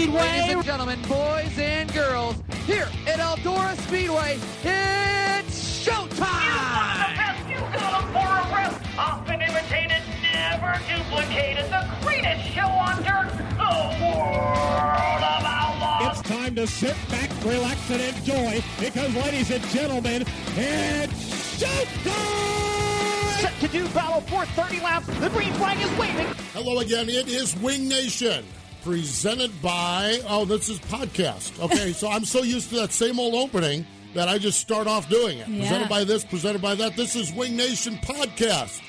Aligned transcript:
Speedway. 0.00 0.20
Ladies 0.20 0.54
and 0.54 0.64
gentlemen, 0.64 1.02
boys 1.02 1.58
and 1.58 1.92
girls, 1.92 2.36
here 2.64 2.88
at 3.06 3.18
Eldora 3.18 3.76
Speedway, 3.86 4.38
it's 4.64 5.84
showtime! 5.84 7.50
You 7.50 7.56
got 7.56 8.00
them 8.00 8.08
for 8.08 8.24
a 8.24 8.56
rest. 8.56 8.80
Often 8.96 9.42
imitated, 9.42 10.02
never 10.22 10.80
duplicated. 10.88 11.66
The 11.66 11.86
greatest 12.00 12.48
show 12.48 12.66
on 12.66 12.96
dirt. 13.02 13.28
The 13.58 13.74
world 14.00 15.22
of 15.22 15.44
outlaws. 15.44 16.18
It's 16.18 16.26
time 16.26 16.54
to 16.54 16.66
sit 16.66 16.96
back, 17.10 17.30
relax, 17.44 17.90
and 17.90 18.00
enjoy 18.00 18.62
because, 18.78 19.14
ladies 19.14 19.50
and 19.50 19.62
gentlemen, 19.64 20.22
it's 20.56 21.60
showtime! 21.60 23.40
Set 23.40 23.52
to 23.60 23.68
do 23.68 23.86
battle 23.88 24.22
for 24.22 24.46
30 24.46 24.80
laps. 24.80 25.08
The 25.18 25.28
green 25.28 25.52
flag 25.54 25.78
is 25.78 25.90
waving. 25.98 26.26
Hello 26.54 26.78
again. 26.80 27.10
It 27.10 27.28
is 27.28 27.54
Wing 27.56 27.86
Nation, 27.86 28.46
presented 28.82 29.50
by. 29.62 30.20
Oh, 30.28 30.44
this 30.44 30.68
is 30.68 30.78
podcast. 30.80 31.62
Okay, 31.62 31.92
so 31.92 32.08
I'm 32.08 32.24
so 32.24 32.42
used 32.42 32.70
to 32.70 32.76
that 32.76 32.92
same 32.92 33.18
old 33.18 33.34
opening 33.34 33.86
that 34.14 34.28
I 34.28 34.38
just 34.38 34.58
start 34.58 34.86
off 34.86 35.08
doing 35.08 35.38
it. 35.38 35.48
Yeah. 35.48 35.60
Presented 35.60 35.88
by 35.88 36.04
this, 36.04 36.24
presented 36.24 36.62
by 36.62 36.74
that. 36.76 36.96
This 36.96 37.14
is 37.16 37.32
Wing 37.32 37.56
Nation 37.56 37.94
podcast, 37.96 38.80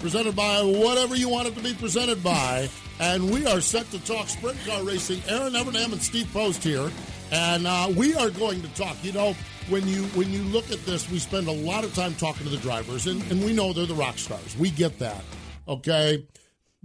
presented 0.00 0.36
by 0.36 0.62
whatever 0.62 1.14
you 1.16 1.28
want 1.28 1.48
it 1.48 1.54
to 1.54 1.62
be 1.62 1.74
presented 1.74 2.22
by. 2.22 2.68
And 2.98 3.30
we 3.30 3.46
are 3.46 3.60
set 3.60 3.90
to 3.90 4.04
talk 4.04 4.28
sprint 4.28 4.58
car 4.66 4.82
racing. 4.82 5.22
Erin 5.28 5.52
Evernham 5.52 5.92
and 5.92 6.02
Steve 6.02 6.28
Post 6.32 6.64
here, 6.64 6.90
and 7.30 7.66
uh, 7.66 7.92
we 7.96 8.14
are 8.14 8.30
going 8.30 8.62
to 8.62 8.68
talk. 8.74 8.96
You 9.02 9.12
know, 9.12 9.36
when 9.68 9.86
you 9.86 10.04
when 10.14 10.32
you 10.32 10.42
look 10.44 10.70
at 10.70 10.84
this, 10.86 11.10
we 11.10 11.18
spend 11.18 11.46
a 11.48 11.52
lot 11.52 11.84
of 11.84 11.94
time 11.94 12.14
talking 12.14 12.44
to 12.44 12.50
the 12.50 12.56
drivers, 12.58 13.06
and, 13.06 13.22
and 13.30 13.44
we 13.44 13.52
know 13.52 13.72
they're 13.72 13.86
the 13.86 13.94
rock 13.94 14.16
stars. 14.18 14.56
We 14.56 14.70
get 14.70 14.98
that. 14.98 15.22
Okay. 15.68 16.24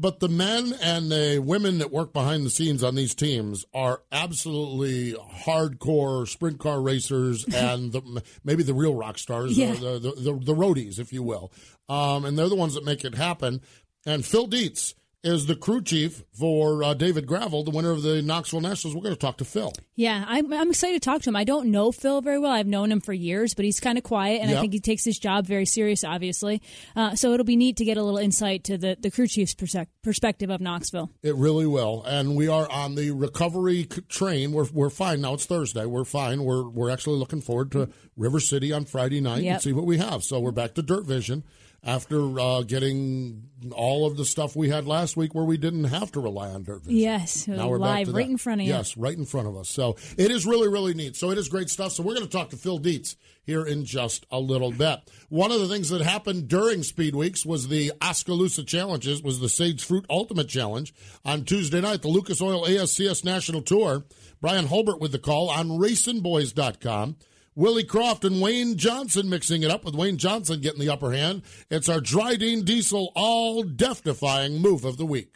But 0.02 0.20
the 0.20 0.30
men 0.30 0.74
and 0.82 1.12
the 1.12 1.38
women 1.46 1.78
that 1.78 1.92
work 1.92 2.12
behind 2.12 2.44
the 2.44 2.50
scenes 2.50 2.84
on 2.84 2.96
these 2.96 3.14
teams 3.14 3.66
are 3.72 4.02
absolutely 4.12 5.14
hardcore 5.46 6.28
sprint 6.28 6.58
car 6.60 6.82
racers 6.82 7.46
and 7.54 7.92
the, 7.92 8.24
maybe 8.44 8.64
the 8.64 8.74
real 8.74 8.96
rock 8.96 9.20
stars, 9.20 9.56
Yeah. 9.56 9.74
or 9.74 9.76
the, 9.76 10.00
the, 10.00 10.12
the, 10.34 10.34
the 10.46 10.56
roadies, 10.56 10.98
if 10.98 11.14
you 11.14 11.22
will. 11.22 11.52
Um, 11.88 12.26
and 12.26 12.36
they're 12.38 12.50
the 12.50 12.56
ones 12.56 12.74
that 12.74 12.84
make 12.84 13.06
it 13.06 13.14
happen. 13.14 13.62
And 14.04 14.26
Phil 14.26 14.48
Dietz 14.48 14.96
is 15.24 15.46
the 15.46 15.56
crew 15.56 15.82
chief 15.82 16.24
for 16.34 16.84
uh, 16.84 16.94
David 16.94 17.28
Gravel, 17.28 17.64
the 17.64 17.72
winner 17.72 17.92
of 17.92 18.02
the 18.02 18.22
Knoxville 18.22 18.62
Nationals. 18.62 18.96
We're 18.96 19.04
going 19.04 19.14
to 19.14 19.20
talk 19.20 19.38
to 19.38 19.46
Phil. 19.46 19.72
Yeah, 19.96 20.26
I'm, 20.28 20.52
I'm 20.52 20.72
excited 20.72 21.02
to 21.02 21.06
talk 21.10 21.22
to 21.22 21.30
him. 21.30 21.36
I 21.36 21.44
don't 21.44 21.70
know 21.70 21.92
Phil 21.92 22.22
very 22.22 22.40
well. 22.40 22.52
I've 22.52 22.68
known 22.68 22.92
him 22.92 23.02
for 23.02 23.14
years, 23.14 23.54
but 23.54 23.64
he's 23.64 23.80
kind 23.80 23.98
of 23.98 24.04
quiet, 24.04 24.42
and 24.42 24.50
I 24.50 24.60
think 24.60 24.74
he 24.74 24.80
takes 24.80 25.06
his 25.06 25.20
job 25.20 25.46
very 25.46 25.66
serious, 25.66 26.04
obviously. 26.04 26.62
Uh, 26.96 27.16
so 27.16 27.34
it'll 27.34 27.46
be 27.46 27.56
neat 27.56 27.78
to 27.78 27.86
get 27.86 27.98
a 27.98 28.04
little 28.04 28.18
insight 28.18 28.64
to 28.66 28.78
the, 28.78 28.98
the 29.00 29.12
crew 29.12 29.28
chief's 29.28 29.54
persec- 29.54 29.88
perspective 30.02 30.50
of 30.50 30.60
Knoxville. 30.60 31.12
It 31.22 31.36
really 31.36 31.68
will, 31.68 32.04
and 32.04 32.36
we 32.36 32.48
are 32.48 32.70
on 32.72 32.96
the 32.96 33.12
recovery 33.12 33.88
c- 33.92 34.02
train. 34.10 34.52
We're 34.52 34.68
we're 34.74 34.90
fine 34.90 35.22
now. 35.22 35.36
It's 35.36 35.46
Thursday. 35.46 35.86
We're 35.86 36.04
fine. 36.06 36.44
We're 36.44 36.68
we're 36.68 36.90
actually 36.90 37.18
looking 37.20 37.42
forward 37.42 37.72
to 37.74 37.90
River 38.18 38.40
City 38.40 38.74
on 38.74 38.86
Friday 38.86 39.22
night 39.22 39.44
and 39.44 39.62
see 39.62 39.74
what 39.74 39.86
we 39.86 39.98
have. 39.98 40.24
So 40.24 40.40
we're 40.40 40.52
back 40.52 40.74
to 40.76 40.82
Dirt 40.82 41.06
Vision 41.06 41.44
after 41.84 42.40
uh, 42.40 42.62
getting 42.62 43.50
all 43.72 44.06
of 44.06 44.16
the 44.18 44.26
stuff 44.26 44.56
we 44.56 44.70
had 44.70 44.86
last 44.86 45.18
week, 45.18 45.34
where 45.34 45.44
we 45.46 45.58
didn't 45.58 45.86
have 45.86 46.12
to 46.12 46.20
rely 46.20 46.50
on 46.50 46.64
Dirt 46.64 46.82
Vision. 46.84 46.98
Yes, 47.00 47.48
Now 47.48 47.68
we're 47.70 47.78
live 47.80 48.08
right 48.08 48.26
that. 48.26 48.32
in 48.32 48.38
front 48.38 48.62
of 48.62 48.68
you. 48.68 48.74
Yes, 48.74 48.96
right 48.98 49.18
in 49.18 49.26
front 49.26 49.48
of 49.48 49.58
us. 49.58 49.70
So 49.70 49.96
it 50.18 50.30
is 50.32 50.46
really, 50.46 50.68
really 50.68 50.94
neat. 50.94 51.16
So 51.16 51.32
it 51.32 51.38
is 51.38 51.50
great 51.50 51.70
stuff. 51.70 51.92
So 51.94 52.04
we're 52.04 52.14
going 52.16 52.26
to 52.28 52.32
talk 52.32 52.50
to 52.52 52.58
Phil 52.58 52.78
Dietz 52.78 53.16
here 53.44 53.66
in 53.66 53.84
just 53.86 54.28
a 54.30 54.40
little 54.40 54.72
bit. 54.72 55.00
One 55.30 55.52
of 55.52 55.60
the 55.60 55.68
things 55.68 55.90
that 55.90 56.02
happened 56.02 56.48
during 56.48 56.84
Speed 56.84 57.16
Weeks 57.16 57.46
was 57.46 57.68
the 57.68 57.92
Oskaloosa 58.02 58.64
Challenges, 58.64 59.24
was 59.24 59.40
the 59.40 59.50
Sage 59.50 59.84
Fruit 59.84 60.06
Ultimate 60.10 60.48
Challenge 60.48 60.94
on 61.26 61.46
Tuesday 61.46 61.82
night, 61.82 62.04
the 62.04 62.08
Lucas 62.10 62.42
Oil 62.42 62.66
ASCS 62.66 63.26
National 63.26 63.62
Tour. 63.64 64.06
Bryan 64.40 64.68
Hulbert 64.68 65.00
with 65.00 65.12
the 65.12 65.20
call 65.20 65.50
on 65.50 65.70
RacingBoys.com. 65.70 67.16
Willie 67.54 67.84
Croft 67.84 68.24
and 68.24 68.40
Wayne 68.40 68.78
Johnson 68.78 69.30
mixing 69.30 69.62
it 69.62 69.70
up 69.70 69.84
with 69.84 69.94
Wayne 69.94 70.16
Johnson 70.16 70.62
getting 70.62 70.80
the 70.80 70.88
upper 70.88 71.12
hand. 71.12 71.42
It's 71.70 71.90
our 71.90 72.00
Dryden 72.00 72.64
Diesel 72.64 73.12
all 73.14 73.64
death 73.64 74.06
defying 74.06 74.60
move 74.62 74.86
of 74.86 74.96
the 74.96 75.06
week. 75.06 75.36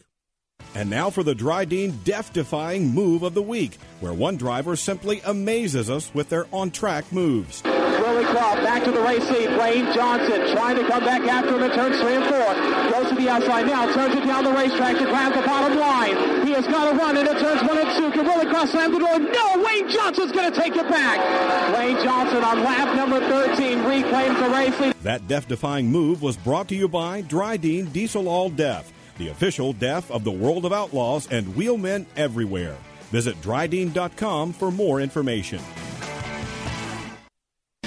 And 0.76 0.90
now 0.90 1.10
for 1.10 1.24
the 1.24 1.36
Dryden 1.36 2.00
death 2.06 2.32
defying 2.32 2.88
move 2.94 3.24
of 3.24 3.34
the 3.34 3.42
week, 3.42 3.76
where 4.00 4.14
one 4.14 4.38
driver 4.38 4.78
simply 4.78 5.20
amazes 5.26 5.90
us 5.90 6.14
with 6.14 6.30
their 6.30 6.48
on 6.54 6.72
track 6.72 7.12
moves. 7.12 7.62
Willie 7.66 8.24
Croft 8.24 8.64
back 8.64 8.86
to 8.86 8.92
the 8.92 9.02
race 9.02 9.30
lead. 9.30 9.60
Wayne 9.60 9.94
Johnson 9.94 10.56
trying 10.56 10.78
to 10.78 10.88
come 10.88 11.04
back 11.04 11.22
after 11.24 11.58
him 11.58 11.64
in 11.64 11.72
turns 11.72 12.00
three 12.00 12.16
and 12.16 12.24
four. 12.24 12.92
Goes 12.94 13.10
to 13.10 13.16
the 13.16 13.28
outside 13.28 13.66
now, 13.66 13.92
turns 13.94 14.16
it 14.16 14.26
down 14.26 14.46
the 14.46 14.54
racetrack 14.54 14.98
to 15.00 15.04
grab 15.04 15.34
the 15.34 15.42
bottom 15.42 15.78
line. 15.78 16.35
Has 16.56 16.68
got 16.68 16.90
to 16.90 16.98
run 16.98 17.18
and 17.18 17.28
it 17.28 17.38
turns 17.38 17.62
one 17.64 17.78
and 17.78 17.90
two. 17.98 18.12
Can 18.12 18.26
Willie 18.26 18.46
Croft 18.46 18.72
slam 18.72 18.94
the 18.94 19.00
door? 19.00 19.20
No, 19.20 19.62
Wayne 19.62 19.90
Johnson's 19.90 20.32
going 20.32 20.50
to 20.50 20.58
take 20.58 20.74
it 20.78 20.88
back. 20.88 21.78
Wayne 21.78 22.02
Johnson 22.02 22.46
on 22.46 22.64
lap 22.64 22.96
number 22.96 23.20
13 23.20 23.84
reclaims 23.84 24.40
the 24.40 24.50
race 24.50 24.80
lead. 24.80 24.94
That 25.04 25.28
death 25.28 25.50
defying 25.50 25.92
move 25.92 26.22
was 26.22 26.38
brought 26.38 26.70
to 26.70 26.76
you 26.76 26.88
by 26.88 27.24
Dryden 27.24 27.88
Diesel 27.88 28.30
All 28.30 28.50
Deaf, 28.50 28.90
the 29.18 29.28
official 29.28 29.74
deaf 29.74 30.10
of 30.10 30.24
the 30.24 30.32
world 30.32 30.64
of 30.64 30.72
outlaws 30.72 31.28
and 31.30 31.46
wheelmen 31.58 32.06
everywhere. 32.16 32.78
Visit 33.12 33.36
Dryden.com 33.42 34.54
for 34.54 34.72
more 34.72 35.02
information. 35.02 35.60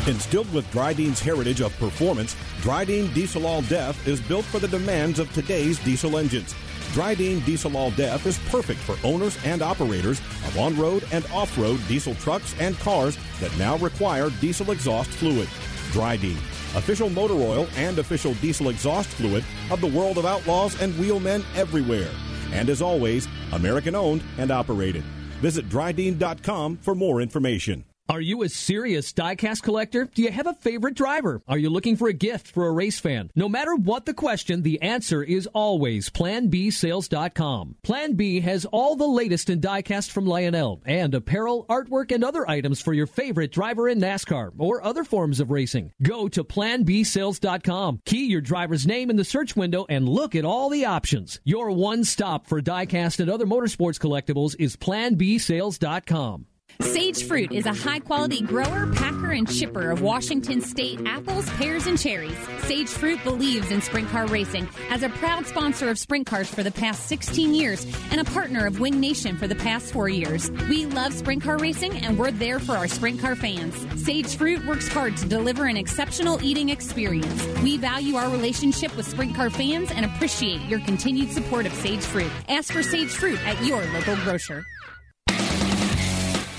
Instilled 0.07 0.53
with 0.53 0.71
Dryden's 0.73 1.21
heritage 1.21 1.63
of 1.63 1.75
performance, 1.79 2.37
Dryden 2.61 3.13
Diesel 3.15 3.47
All 3.47 3.63
Def 3.63 4.07
is 4.07 4.21
built 4.21 4.45
for 4.45 4.59
the 4.59 4.69
demands 4.69 5.19
of 5.19 5.33
today's 5.33 5.79
diesel 5.79 6.19
engines. 6.19 6.55
Dryden 6.93 7.41
Diesel 7.41 7.77
All 7.77 7.91
Def 7.93 8.27
is 8.27 8.39
perfect 8.51 8.81
for 8.81 8.97
owners 9.07 9.39
and 9.45 9.63
operators 9.63 10.21
of 10.21 10.59
on-road 10.59 11.07
and 11.13 11.25
off-road 11.27 11.81
diesel 11.87 12.15
trucks 12.17 12.55
and 12.59 12.79
cars 12.79 13.19
that 13.41 13.57
now 13.59 13.77
require 13.79 14.31
diesel 14.41 14.71
exhaust 14.71 15.11
fluid. 15.11 15.49
Dryden, 15.93 16.37
official 16.75 17.11
motor 17.11 17.35
oil 17.35 17.69
and 17.77 17.99
official 17.99 18.35
diesel 18.35 18.69
exhaust 18.71 19.09
fluid 19.11 19.45
of 19.71 19.81
the 19.81 19.87
world 19.87 20.19
of 20.19 20.27
outlaws 20.27 20.81
and 20.81 20.95
wheelmen 20.95 21.45
everywhere. 21.55 22.11
And 22.53 22.69
as 22.69 22.83
always, 22.83 23.29
American 23.53 23.95
owned 23.95 24.23
and 24.39 24.51
operated. 24.51 25.03
Visit 25.41 25.69
Dryden.com 25.69 26.79
for 26.79 26.95
more 26.95 27.21
information. 27.21 27.85
Are 28.11 28.23
you 28.23 28.43
a 28.43 28.49
serious 28.49 29.13
diecast 29.13 29.63
collector? 29.63 30.07
Do 30.07 30.23
you 30.23 30.31
have 30.31 30.47
a 30.47 30.55
favorite 30.55 30.95
driver? 30.95 31.43
Are 31.47 31.59
you 31.59 31.69
looking 31.69 31.95
for 31.95 32.09
a 32.09 32.15
gift 32.15 32.49
for 32.49 32.67
a 32.67 32.73
race 32.73 32.99
fan? 32.99 33.31
No 33.37 33.51
matter 33.51 33.75
what 33.75 34.07
the 34.07 34.15
question, 34.15 34.63
the 34.63 34.81
answer 34.81 35.23
is 35.23 35.47
always 35.49 36.09
PlanBSales.com. 36.09 37.77
Plan 37.83 38.15
B 38.15 38.41
has 38.41 38.65
all 38.65 38.97
the 38.97 39.07
latest 39.07 39.51
in 39.51 39.61
diecast 39.61 40.11
from 40.11 40.25
Lionel 40.25 40.83
and 40.87 41.15
apparel, 41.15 41.67
artwork, 41.69 42.11
and 42.11 42.25
other 42.25 42.49
items 42.49 42.81
for 42.81 42.95
your 42.95 43.07
favorite 43.07 43.53
driver 43.53 43.87
in 43.91 44.01
NASCAR 44.01 44.53
or 44.57 44.83
other 44.83 45.05
forms 45.05 45.39
of 45.39 45.51
racing. 45.51 45.93
Go 46.01 46.29
to 46.29 46.45
PlanBSales.com. 46.45 48.01
Key 48.07 48.25
your 48.25 48.41
driver's 48.41 48.87
name 48.87 49.11
in 49.11 49.17
the 49.17 49.25
search 49.25 49.55
window 49.55 49.85
and 49.91 50.09
look 50.09 50.35
at 50.35 50.47
all 50.47 50.71
the 50.71 50.87
options. 50.87 51.41
Your 51.45 51.71
one 51.73 52.05
stop 52.05 52.47
for 52.47 52.63
diecast 52.63 53.21
and 53.21 53.29
other 53.29 53.45
motorsports 53.45 53.99
collectibles 54.01 54.57
is 54.59 54.77
PlanBSales.com. 54.77 56.47
Sage 56.81 57.27
Fruit 57.27 57.51
is 57.51 57.67
a 57.67 57.75
high 57.75 57.99
quality 57.99 58.41
grower, 58.41 58.87
packer, 58.95 59.33
and 59.33 59.51
shipper 59.51 59.91
of 59.91 60.01
Washington 60.01 60.61
State 60.61 61.01
apples, 61.07 61.49
pears, 61.51 61.89
and 61.89 61.99
cherries. 61.99 62.37
Sage 62.63 62.89
Fruit 62.89 63.23
believes 63.25 63.73
in 63.73 63.81
sprint 63.83 64.09
car 64.11 64.27
racing 64.29 64.69
as 64.89 65.03
a 65.03 65.09
proud 65.09 65.45
sponsor 65.45 65.91
of 65.91 65.99
sprint 65.99 66.27
cars 66.27 66.49
for 66.49 66.63
the 66.63 66.71
past 66.71 67.07
16 67.07 67.53
years 67.53 67.85
and 68.13 68.21
a 68.21 68.25
partner 68.25 68.65
of 68.65 68.79
Wing 68.79 69.01
Nation 69.01 69.37
for 69.37 69.49
the 69.49 69.57
past 69.57 69.93
four 69.93 70.09
years. 70.09 70.51
We 70.69 70.87
love 70.87 71.13
sprint 71.13 71.43
car 71.43 71.59
racing 71.59 71.99
and 71.99 72.17
we're 72.17 72.31
there 72.31 72.61
for 72.61 72.77
our 72.77 72.87
sprint 72.87 73.21
car 73.21 73.35
fans. 73.35 73.75
Sage 74.01 74.37
Fruit 74.37 74.65
works 74.65 74.87
hard 74.87 75.17
to 75.17 75.27
deliver 75.27 75.67
an 75.67 75.77
exceptional 75.77 76.41
eating 76.45 76.69
experience. 76.69 77.45
We 77.61 77.77
value 77.77 78.15
our 78.15 78.31
relationship 78.31 78.97
with 78.97 79.09
sprint 79.09 79.35
car 79.35 79.51
fans 79.51 79.91
and 79.91 80.05
appreciate 80.05 80.63
your 80.69 80.81
continued 80.81 81.33
support 81.33 81.67
of 81.67 81.73
Sage 81.75 82.03
Fruit. 82.03 82.31
Ask 82.49 82.73
for 82.73 82.85
Sage 82.85 83.11
Fruit 83.11 83.45
at 83.47 83.63
your 83.65 83.85
local 83.87 84.15
grocer. 84.17 84.65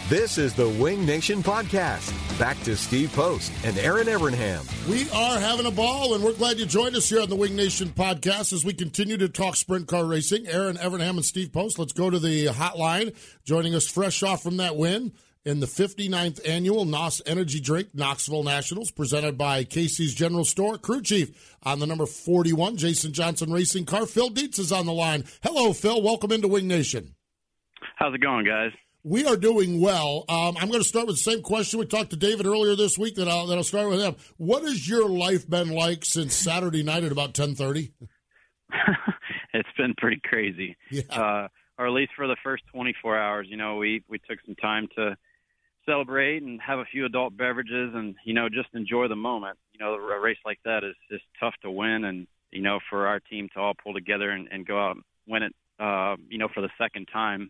This 0.10 0.40
is 0.40 0.56
the 0.56 0.68
Wing 0.68 1.06
Nation 1.06 1.44
Podcast. 1.44 2.40
Back 2.40 2.60
to 2.64 2.76
Steve 2.76 3.14
Post 3.14 3.52
and 3.64 3.78
Erin 3.78 4.08
Evernham. 4.08 4.66
We 4.90 5.08
are 5.12 5.40
having 5.40 5.68
a 5.68 5.72
ball, 5.72 6.16
and 6.16 6.24
we're 6.24 6.34
glad 6.34 6.58
you 6.58 6.66
joined 6.66 6.96
us 6.96 7.08
here 7.08 7.22
on 7.22 7.30
the 7.30 7.36
Wing 7.36 7.56
Nation 7.56 7.90
Podcast 7.90 8.52
as 8.52 8.66
we 8.66 8.74
continue 8.74 9.18
to 9.18 9.30
talk 9.30 9.56
sprint 9.56 9.88
car 9.88 10.06
racing. 10.06 10.48
Erin 10.48 10.78
Evernham 10.78 11.12
and 11.12 11.26
Steve 11.26 11.54
Post. 11.54 11.78
Let's 11.78 11.94
go 11.94 12.10
to 12.10 12.18
the 12.18 12.48
hotline. 12.48 13.16
Joining 13.46 13.76
us 13.76 13.88
fresh 13.88 14.24
off 14.24 14.42
from 14.42 14.58
that 14.58 14.76
win 14.76 15.14
in 15.46 15.60
the 15.60 15.68
59th 15.68 16.40
annual 16.44 16.86
NOS 16.86 17.22
Energy 17.28 17.60
Drink 17.60 17.90
Knoxville 17.94 18.42
Nationals, 18.42 18.90
presented 18.90 19.38
by 19.38 19.64
Casey's 19.64 20.16
General 20.16 20.44
Store. 20.44 20.80
Crew 20.80 21.04
Chief 21.04 21.56
on 21.62 21.78
the 21.78 21.86
number 21.86 22.08
41, 22.08 22.78
Jason 22.78 23.14
Johnson 23.14 23.54
Racing 23.54 23.86
Car. 23.86 24.08
Phil 24.08 24.32
Dietz 24.32 24.58
is 24.58 24.72
on 24.72 24.88
the 24.88 24.92
line. 24.92 25.26
Hello, 25.44 25.72
Phil. 25.72 26.02
Welcome 26.02 26.32
into 26.32 26.48
Wing 26.48 26.68
Nation. 26.68 27.14
How's 27.96 28.16
it 28.16 28.22
going, 28.22 28.48
guys? 28.48 28.72
We 29.10 29.26
are 29.26 29.38
doing 29.38 29.82
well. 29.82 30.24
Um, 30.30 30.56
I'm 30.56 30.68
going 30.68 30.84
to 30.84 30.88
start 30.88 31.08
with 31.08 31.16
the 31.16 31.32
same 31.32 31.42
question 31.42 31.80
we 31.80 31.88
talked 31.88 32.12
to 32.12 32.16
David 32.16 32.46
earlier 32.46 32.76
this 32.76 32.96
week. 32.96 33.16
That 33.16 33.28
I'll 33.28 33.48
that 33.48 33.58
I'll 33.58 33.64
start 33.64 33.90
with 33.90 34.00
him. 34.00 34.16
What 34.38 34.62
has 34.62 34.88
your 34.88 35.10
life 35.10 35.50
been 35.50 35.70
like 35.70 36.06
since 36.06 36.36
Saturday 36.36 36.84
night 36.84 37.04
at 37.04 37.12
about 37.12 37.34
10:30? 37.34 37.92
it's 39.56 39.70
been 39.76 39.96
pretty 39.98 40.22
crazy. 40.24 40.78
Yeah. 40.92 41.02
Uh, 41.10 41.48
or 41.80 41.88
at 41.88 41.94
least 41.94 42.12
for 42.16 42.28
the 42.28 42.36
first 42.44 42.62
24 42.72 43.18
hours. 43.18 43.48
You 43.50 43.58
know, 43.58 43.78
we 43.78 44.04
we 44.08 44.20
took 44.20 44.38
some 44.46 44.54
time 44.54 44.88
to 44.96 45.18
celebrate 45.88 46.44
and 46.44 46.62
have 46.62 46.78
a 46.78 46.86
few 46.86 47.06
adult 47.06 47.36
beverages, 47.36 47.96
and 47.96 48.14
you 48.26 48.36
know, 48.36 48.48
just 48.48 48.70
enjoy 48.76 49.08
the 49.08 49.16
moment. 49.16 49.58
You 49.74 49.80
know, 49.80 49.96
a 49.96 50.20
race 50.20 50.38
like 50.46 50.60
that 50.66 50.84
is 50.84 50.96
is 51.10 51.22
tough 51.40 51.56
to 51.64 51.72
win, 51.72 52.04
and 52.04 52.28
you 52.52 52.62
know, 52.62 52.78
for 52.92 53.08
our 53.08 53.20
team 53.20 53.50
to 53.56 53.60
all 53.60 53.74
pull 53.74 53.96
together 53.96 54.30
and, 54.30 54.48
and 54.52 54.68
go 54.68 54.80
out 54.80 54.98
and 54.98 55.04
win 55.28 55.42
it. 55.42 55.56
Uh, 55.80 56.16
you 56.30 56.38
know, 56.38 56.50
for 56.54 56.62
the 56.62 56.70
second 56.78 57.08
time 57.12 57.50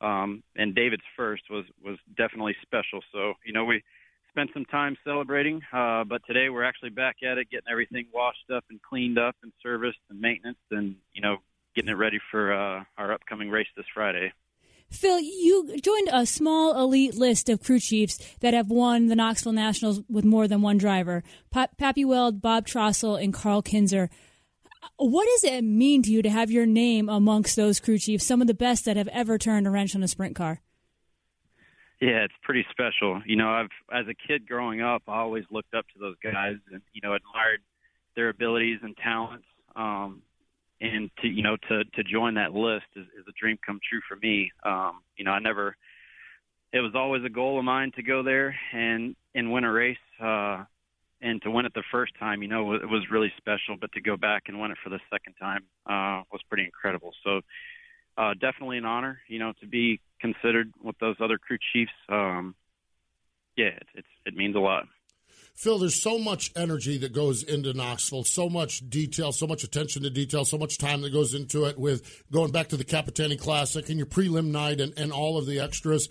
um, 0.00 0.42
and 0.56 0.74
David's 0.74 1.02
first 1.16 1.42
was 1.50 1.64
was 1.84 1.98
definitely 2.16 2.56
special. 2.62 3.00
So 3.12 3.34
you 3.44 3.52
know 3.52 3.64
we 3.64 3.82
spent 4.30 4.50
some 4.54 4.64
time 4.64 4.96
celebrating, 5.04 5.60
uh, 5.72 6.04
but 6.04 6.22
today 6.26 6.48
we're 6.48 6.64
actually 6.64 6.90
back 6.90 7.16
at 7.28 7.38
it, 7.38 7.50
getting 7.50 7.70
everything 7.70 8.06
washed 8.12 8.50
up 8.54 8.64
and 8.70 8.80
cleaned 8.82 9.18
up 9.18 9.36
and 9.42 9.52
serviced 9.62 9.98
and 10.08 10.20
maintenance, 10.20 10.58
and 10.70 10.96
you 11.12 11.20
know 11.20 11.38
getting 11.74 11.90
it 11.90 11.96
ready 11.96 12.18
for 12.30 12.52
uh, 12.52 12.82
our 12.98 13.12
upcoming 13.12 13.50
race 13.50 13.68
this 13.76 13.86
Friday. 13.94 14.32
Phil, 14.90 15.20
you 15.20 15.76
joined 15.80 16.08
a 16.12 16.26
small 16.26 16.80
elite 16.82 17.14
list 17.14 17.48
of 17.48 17.62
crew 17.62 17.78
chiefs 17.78 18.18
that 18.40 18.54
have 18.54 18.70
won 18.70 19.06
the 19.06 19.14
Knoxville 19.14 19.52
Nationals 19.52 20.00
with 20.08 20.24
more 20.24 20.48
than 20.48 20.62
one 20.62 20.78
driver. 20.78 21.22
Pa- 21.52 21.68
Pappy 21.78 22.04
Weld, 22.04 22.42
Bob 22.42 22.66
Trostle, 22.66 23.22
and 23.22 23.32
Karl 23.32 23.62
Kinser. 23.62 24.08
What 24.96 25.26
does 25.26 25.44
it 25.52 25.62
mean 25.62 26.02
to 26.02 26.10
you 26.10 26.22
to 26.22 26.30
have 26.30 26.50
your 26.50 26.66
name 26.66 27.08
amongst 27.08 27.56
those 27.56 27.80
crew 27.80 27.98
chiefs, 27.98 28.26
some 28.26 28.40
of 28.40 28.46
the 28.46 28.54
best 28.54 28.84
that 28.84 28.96
have 28.96 29.08
ever 29.08 29.38
turned 29.38 29.66
a 29.66 29.70
wrench 29.70 29.94
on 29.94 30.02
a 30.02 30.08
sprint 30.08 30.36
car? 30.36 30.60
Yeah, 32.00 32.24
it's 32.24 32.34
pretty 32.42 32.64
special. 32.70 33.20
You 33.26 33.36
know, 33.36 33.50
I've 33.50 33.68
as 33.92 34.06
a 34.08 34.14
kid 34.14 34.48
growing 34.48 34.80
up, 34.80 35.02
I 35.06 35.18
always 35.18 35.44
looked 35.50 35.74
up 35.74 35.86
to 35.92 35.98
those 35.98 36.16
guys 36.22 36.56
and 36.72 36.80
you 36.92 37.00
know 37.02 37.14
admired 37.14 37.60
their 38.16 38.30
abilities 38.30 38.78
and 38.82 38.96
talents. 38.96 39.44
Um, 39.76 40.22
and 40.80 41.10
to 41.20 41.28
you 41.28 41.42
know 41.42 41.56
to 41.68 41.84
to 41.84 42.02
join 42.02 42.34
that 42.34 42.54
list 42.54 42.86
is, 42.96 43.04
is 43.18 43.26
a 43.28 43.32
dream 43.38 43.58
come 43.64 43.80
true 43.86 44.00
for 44.08 44.16
me. 44.16 44.50
Um, 44.64 45.00
you 45.16 45.24
know, 45.24 45.32
I 45.32 45.40
never. 45.40 45.76
It 46.72 46.80
was 46.80 46.92
always 46.94 47.24
a 47.24 47.28
goal 47.28 47.58
of 47.58 47.64
mine 47.64 47.92
to 47.96 48.02
go 48.02 48.22
there 48.22 48.54
and 48.72 49.14
and 49.34 49.52
win 49.52 49.64
a 49.64 49.72
race. 49.72 49.98
Uh, 50.18 50.64
and 51.20 51.42
to 51.42 51.50
win 51.50 51.66
it 51.66 51.74
the 51.74 51.82
first 51.90 52.12
time, 52.18 52.42
you 52.42 52.48
know, 52.48 52.72
it 52.72 52.88
was 52.88 53.04
really 53.10 53.32
special. 53.36 53.76
But 53.80 53.92
to 53.92 54.00
go 54.00 54.16
back 54.16 54.44
and 54.46 54.60
win 54.60 54.70
it 54.70 54.78
for 54.82 54.90
the 54.90 55.00
second 55.10 55.34
time 55.34 55.64
uh, 55.86 56.24
was 56.32 56.40
pretty 56.48 56.64
incredible. 56.64 57.12
So 57.24 57.40
uh, 58.16 58.34
definitely 58.34 58.78
an 58.78 58.84
honor, 58.84 59.20
you 59.28 59.38
know, 59.38 59.52
to 59.60 59.66
be 59.66 60.00
considered 60.20 60.72
with 60.82 60.98
those 60.98 61.16
other 61.20 61.38
crew 61.38 61.58
chiefs. 61.72 61.92
Um, 62.08 62.54
yeah, 63.56 63.78
it, 63.94 64.04
it 64.26 64.34
means 64.34 64.56
a 64.56 64.60
lot. 64.60 64.86
Phil, 65.54 65.78
there's 65.78 66.00
so 66.00 66.18
much 66.18 66.50
energy 66.56 66.96
that 66.98 67.12
goes 67.12 67.42
into 67.42 67.74
Knoxville, 67.74 68.24
so 68.24 68.48
much 68.48 68.88
detail, 68.88 69.30
so 69.30 69.46
much 69.46 69.62
attention 69.62 70.02
to 70.02 70.10
detail, 70.10 70.44
so 70.44 70.56
much 70.56 70.78
time 70.78 71.02
that 71.02 71.12
goes 71.12 71.34
into 71.34 71.66
it 71.66 71.78
with 71.78 72.24
going 72.32 72.50
back 72.50 72.68
to 72.68 72.78
the 72.78 72.84
Capitani 72.84 73.38
Classic 73.38 73.86
and 73.88 73.98
your 73.98 74.06
prelim 74.06 74.46
night 74.46 74.80
and, 74.80 74.98
and 74.98 75.12
all 75.12 75.36
of 75.36 75.46
the 75.46 75.60
extras. 75.60 76.08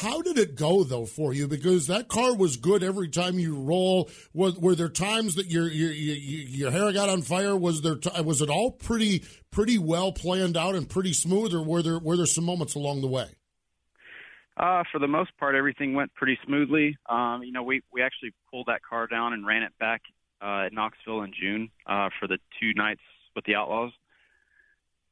How 0.00 0.22
did 0.22 0.38
it 0.38 0.56
go 0.56 0.84
though 0.84 1.04
for 1.04 1.34
you? 1.34 1.46
Because 1.46 1.86
that 1.88 2.08
car 2.08 2.34
was 2.34 2.56
good 2.56 2.82
every 2.82 3.08
time 3.08 3.38
you 3.38 3.54
roll. 3.54 4.08
Was, 4.32 4.56
were 4.56 4.74
there 4.74 4.88
times 4.88 5.34
that 5.34 5.50
your, 5.50 5.68
your 5.68 5.92
your 5.92 6.70
hair 6.70 6.92
got 6.92 7.10
on 7.10 7.20
fire? 7.20 7.54
Was 7.54 7.82
there 7.82 7.96
t- 7.96 8.22
was 8.22 8.40
it 8.40 8.48
all 8.48 8.70
pretty 8.70 9.22
pretty 9.50 9.76
well 9.76 10.10
planned 10.10 10.56
out 10.56 10.74
and 10.74 10.88
pretty 10.88 11.12
smooth, 11.12 11.52
or 11.52 11.62
were 11.62 11.82
there 11.82 11.98
were 11.98 12.16
there 12.16 12.24
some 12.24 12.44
moments 12.44 12.74
along 12.74 13.02
the 13.02 13.06
way? 13.06 13.26
Uh, 14.56 14.82
for 14.90 14.98
the 14.98 15.06
most 15.06 15.36
part, 15.38 15.54
everything 15.54 15.92
went 15.92 16.14
pretty 16.14 16.38
smoothly. 16.46 16.96
Um, 17.06 17.42
you 17.44 17.52
know, 17.52 17.62
we 17.62 17.82
we 17.92 18.00
actually 18.00 18.32
pulled 18.50 18.68
that 18.68 18.80
car 18.82 19.06
down 19.06 19.34
and 19.34 19.46
ran 19.46 19.62
it 19.62 19.72
back 19.78 20.00
uh, 20.40 20.66
at 20.66 20.72
Knoxville 20.72 21.22
in 21.22 21.32
June 21.38 21.70
uh, 21.86 22.08
for 22.18 22.26
the 22.26 22.38
two 22.58 22.72
nights 22.74 23.02
with 23.36 23.44
the 23.44 23.56
Outlaws. 23.56 23.92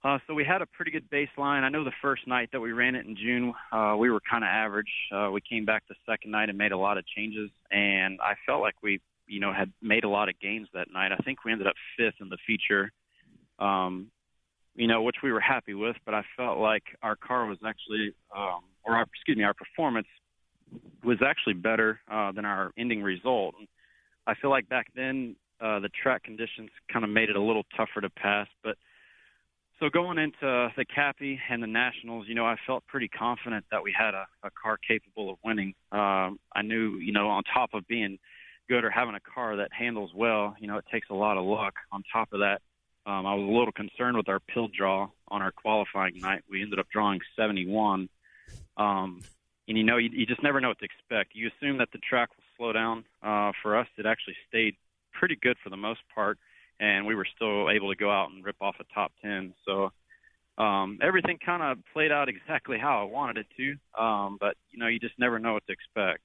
Uh, 0.02 0.18
so 0.26 0.32
we 0.32 0.44
had 0.44 0.62
a 0.62 0.66
pretty 0.66 0.90
good 0.90 1.10
baseline. 1.10 1.62
I 1.62 1.68
know 1.68 1.84
the 1.84 1.92
first 2.00 2.26
night 2.26 2.48
that 2.52 2.60
we 2.60 2.72
ran 2.72 2.94
it 2.94 3.04
in 3.06 3.16
June, 3.16 3.52
uh, 3.70 3.96
we 3.98 4.10
were 4.10 4.20
kind 4.28 4.42
of 4.42 4.48
average. 4.48 4.90
Uh, 5.12 5.30
we 5.30 5.42
came 5.42 5.66
back 5.66 5.82
the 5.88 5.94
second 6.08 6.30
night 6.30 6.48
and 6.48 6.56
made 6.56 6.72
a 6.72 6.78
lot 6.78 6.96
of 6.96 7.06
changes, 7.06 7.50
and 7.70 8.18
I 8.22 8.34
felt 8.46 8.62
like 8.62 8.76
we, 8.82 9.00
you 9.26 9.40
know, 9.40 9.52
had 9.52 9.70
made 9.82 10.04
a 10.04 10.08
lot 10.08 10.30
of 10.30 10.40
gains 10.40 10.68
that 10.72 10.88
night. 10.90 11.12
I 11.12 11.16
think 11.18 11.44
we 11.44 11.52
ended 11.52 11.66
up 11.66 11.74
fifth 11.98 12.14
in 12.20 12.30
the 12.30 12.38
feature, 12.46 12.90
um, 13.58 14.10
you 14.74 14.86
know, 14.86 15.02
which 15.02 15.16
we 15.22 15.32
were 15.32 15.40
happy 15.40 15.74
with. 15.74 15.96
But 16.06 16.14
I 16.14 16.22
felt 16.34 16.58
like 16.58 16.84
our 17.02 17.16
car 17.16 17.44
was 17.44 17.58
actually, 17.66 18.14
um, 18.34 18.60
or 18.84 18.96
our, 18.96 19.02
excuse 19.02 19.36
me, 19.36 19.44
our 19.44 19.54
performance 19.54 20.08
was 21.04 21.18
actually 21.22 21.54
better 21.54 22.00
uh, 22.10 22.32
than 22.32 22.46
our 22.46 22.70
ending 22.78 23.02
result. 23.02 23.54
I 24.26 24.34
feel 24.34 24.48
like 24.48 24.66
back 24.70 24.86
then 24.96 25.36
uh, 25.60 25.80
the 25.80 25.90
track 26.02 26.22
conditions 26.22 26.70
kind 26.90 27.04
of 27.04 27.10
made 27.10 27.28
it 27.28 27.36
a 27.36 27.42
little 27.42 27.64
tougher 27.76 28.00
to 28.00 28.08
pass, 28.08 28.48
but 28.64 28.76
so 29.80 29.88
going 29.88 30.18
into 30.18 30.70
the 30.76 30.84
Cappy 30.84 31.40
and 31.48 31.62
the 31.62 31.66
Nationals, 31.66 32.26
you 32.28 32.34
know, 32.34 32.44
I 32.44 32.56
felt 32.66 32.86
pretty 32.86 33.08
confident 33.08 33.64
that 33.70 33.82
we 33.82 33.94
had 33.98 34.14
a, 34.14 34.26
a 34.42 34.50
car 34.50 34.76
capable 34.76 35.30
of 35.30 35.38
winning. 35.42 35.74
Um, 35.90 36.38
I 36.54 36.62
knew, 36.62 36.98
you 36.98 37.12
know, 37.12 37.28
on 37.28 37.42
top 37.44 37.70
of 37.72 37.86
being 37.88 38.18
good 38.68 38.84
or 38.84 38.90
having 38.90 39.14
a 39.14 39.20
car 39.20 39.56
that 39.56 39.72
handles 39.72 40.10
well, 40.14 40.54
you 40.60 40.68
know, 40.68 40.76
it 40.76 40.84
takes 40.92 41.08
a 41.10 41.14
lot 41.14 41.38
of 41.38 41.44
luck. 41.44 41.74
On 41.92 42.02
top 42.12 42.32
of 42.32 42.40
that, 42.40 42.60
um, 43.06 43.26
I 43.26 43.34
was 43.34 43.48
a 43.48 43.50
little 43.50 43.72
concerned 43.72 44.18
with 44.18 44.28
our 44.28 44.38
pill 44.38 44.68
draw 44.68 45.08
on 45.28 45.40
our 45.40 45.50
qualifying 45.50 46.18
night. 46.20 46.42
We 46.48 46.60
ended 46.60 46.78
up 46.78 46.86
drawing 46.92 47.20
71. 47.34 48.10
Um, 48.76 49.22
and 49.66 49.78
you 49.78 49.84
know, 49.84 49.96
you, 49.96 50.10
you 50.12 50.26
just 50.26 50.42
never 50.42 50.60
know 50.60 50.68
what 50.68 50.78
to 50.80 50.84
expect. 50.84 51.34
You 51.34 51.48
assume 51.56 51.78
that 51.78 51.88
the 51.92 51.98
track 51.98 52.28
will 52.36 52.44
slow 52.58 52.72
down. 52.74 53.04
Uh, 53.22 53.52
for 53.62 53.78
us, 53.78 53.86
it 53.96 54.04
actually 54.04 54.36
stayed 54.46 54.76
pretty 55.12 55.38
good 55.40 55.56
for 55.64 55.70
the 55.70 55.76
most 55.76 56.00
part 56.14 56.38
and 56.80 57.06
we 57.06 57.14
were 57.14 57.26
still 57.36 57.70
able 57.70 57.90
to 57.90 57.96
go 57.96 58.10
out 58.10 58.30
and 58.30 58.44
rip 58.44 58.56
off 58.60 58.74
a 58.80 58.94
top 58.94 59.12
10. 59.22 59.54
So 59.66 59.92
um, 60.58 60.98
everything 61.02 61.38
kind 61.44 61.62
of 61.62 61.78
played 61.92 62.10
out 62.10 62.28
exactly 62.34 62.78
how 62.78 63.00
I 63.00 63.04
wanted 63.04 63.44
it 63.44 63.46
to. 63.56 64.02
Um, 64.02 64.38
but, 64.40 64.56
you 64.70 64.78
know, 64.78 64.88
you 64.88 64.98
just 64.98 65.18
never 65.18 65.38
know 65.38 65.52
what 65.52 65.66
to 65.66 65.72
expect. 65.72 66.22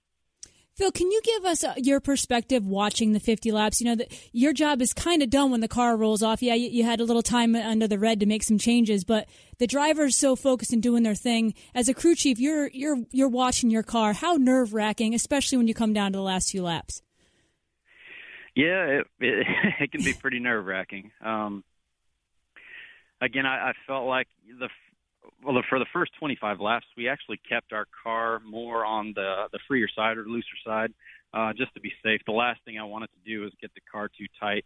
Phil, 0.76 0.92
can 0.92 1.10
you 1.10 1.22
give 1.24 1.46
us 1.46 1.64
uh, 1.64 1.74
your 1.78 2.02
perspective 2.02 2.68
watching 2.68 3.14
the 3.14 3.20
50 3.22 3.50
laps? 3.54 3.80
You 3.80 3.88
know, 3.88 3.96
the, 3.96 4.08
your 4.34 4.52
job 4.52 4.82
is 4.82 4.94
kind 4.94 5.22
of 5.22 5.30
done 5.30 5.52
when 5.52 5.62
the 5.62 5.70
car 5.70 5.96
rolls 5.96 6.22
off. 6.22 6.42
Yeah, 6.42 6.54
you, 6.54 6.70
you, 6.70 6.84
had 6.84 7.00
a 7.00 7.06
little 7.06 7.22
time 7.22 7.56
under 7.56 7.88
the 7.88 7.98
red 7.98 8.20
to 8.20 8.26
make 8.26 8.44
some 8.44 8.58
changes, 8.58 9.06
but 9.06 9.30
the 9.58 9.68
driver's 9.68 10.18
so 10.18 10.36
focused 10.36 10.74
in 10.74 10.82
doing 10.82 11.04
their 11.04 11.16
thing. 11.16 11.54
As 11.74 11.88
a 11.88 11.94
crew 11.94 12.14
chief, 12.14 12.40
you're 12.40 12.68
you're 12.74 12.98
you're 13.12 13.30
watching 13.30 13.70
your 13.70 13.84
car. 13.84 14.12
How 14.12 14.34
nerve 14.34 14.74
wracking, 14.74 15.14
especially 15.14 15.58
when 15.58 15.70
you 15.70 15.74
come 15.74 15.94
down 15.94 16.12
to 16.12 16.18
the 16.18 16.24
last 16.24 16.52
few 16.52 16.64
laps. 16.64 17.02
Yeah, 18.56 18.86
it 18.86 19.08
it, 19.20 19.48
it 19.82 19.92
can 19.92 20.04
be 20.04 20.14
pretty 20.14 20.40
nerve 20.40 20.66
wracking. 20.66 21.12
Um, 21.24 21.64
again, 23.22 23.46
I, 23.46 23.70
I 23.70 23.74
felt 23.86 24.08
like 24.08 24.28
the 24.60 24.70
well, 25.44 25.62
for 25.70 25.80
the 25.80 25.86
first 25.92 26.12
25 26.20 26.60
laps, 26.60 26.86
we 26.98 27.08
actually 27.10 27.40
kept 27.50 27.74
our 27.74 27.86
car 28.04 28.40
more 28.40 28.86
on 28.86 29.14
the 29.16 29.48
the 29.52 29.60
freer 29.68 29.88
side 29.94 30.18
or 30.18 30.26
looser 30.26 30.48
side, 30.66 30.94
uh, 31.34 31.54
just 31.54 31.74
to 31.76 31.82
be 31.82 31.92
safe. 32.04 32.22
The 32.26 32.32
last 32.32 32.62
thing 32.66 32.80
I 32.80 32.84
wanted 32.84 33.08
to 33.08 33.30
do 33.30 33.42
was 33.42 33.52
get 33.62 33.74
the 33.74 33.82
car 33.92 34.08
too 34.08 34.28
tight, 34.40 34.66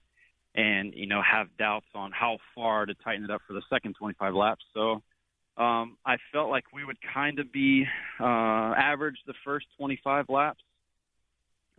and 0.56 0.94
you 0.94 1.08
know 1.08 1.22
have 1.22 1.48
doubts 1.58 1.88
on 1.96 2.12
how 2.12 2.38
far 2.54 2.86
to 2.86 2.94
tighten 2.94 3.24
it 3.24 3.32
up 3.32 3.42
for 3.48 3.54
the 3.54 3.64
second 3.70 3.96
25 3.96 4.34
laps. 4.36 4.64
So 4.74 5.02
um, 5.58 5.98
I 6.06 6.18
felt 6.32 6.50
like 6.50 6.66
we 6.74 6.86
would 6.86 6.98
kind 7.14 7.40
of 7.40 7.52
be 7.52 7.86
uh, 8.20 8.24
average 8.78 9.18
the 9.28 9.34
first 9.44 9.66
25 9.78 10.26
laps, 10.30 10.62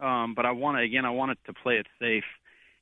um, 0.01 0.35
but 0.35 0.47
I 0.47 0.53
wanted 0.53 0.85
again 0.85 1.05
I 1.05 1.11
wanted 1.11 1.39
to 1.47 1.53
play 1.53 1.77
it 1.77 1.87
safe 1.99 2.25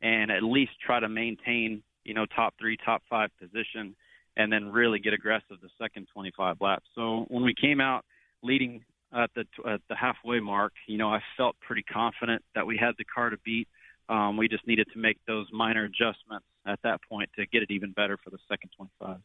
and 0.00 0.30
at 0.30 0.42
least 0.42 0.72
try 0.84 1.00
to 1.00 1.08
maintain 1.08 1.82
you 2.04 2.14
know 2.14 2.26
top 2.26 2.54
three, 2.58 2.76
top 2.84 3.02
five 3.08 3.30
position 3.40 3.94
and 4.37 4.52
then 4.52 4.70
really 4.70 5.00
get 5.00 5.12
aggressive 5.12 5.56
the 5.60 5.68
second 5.78 6.06
25 6.14 6.56
laps. 6.60 6.87
So 6.94 7.26
when 7.28 7.42
we 7.42 7.54
came 7.54 7.80
out 7.80 8.04
leading 8.42 8.84
at 9.12 9.30
the 9.34 9.44
at 9.68 9.80
the 9.88 9.96
halfway 9.96 10.40
mark, 10.40 10.72
you 10.87 10.96
know, 10.96 11.12
I 11.12 11.20
felt 11.37 11.56
pretty 11.60 11.82
confident 11.82 12.42
that 12.54 12.66
we 12.66 12.76
had 12.76 12.92
the 12.98 13.04
car 13.04 13.30
to 13.30 13.37
beat. 13.44 13.68
Um, 14.08 14.37
we 14.37 14.48
just 14.48 14.66
needed 14.66 14.87
to 14.94 14.98
make 14.98 15.18
those 15.26 15.46
minor 15.52 15.84
adjustments 15.84 16.46
at 16.66 16.78
that 16.82 17.00
point 17.08 17.28
to 17.37 17.46
get 17.46 17.62
it 17.62 17.70
even 17.70 17.92
better 17.92 18.16
for 18.22 18.30
the 18.30 18.38
second 18.48 18.70
25. 18.76 19.18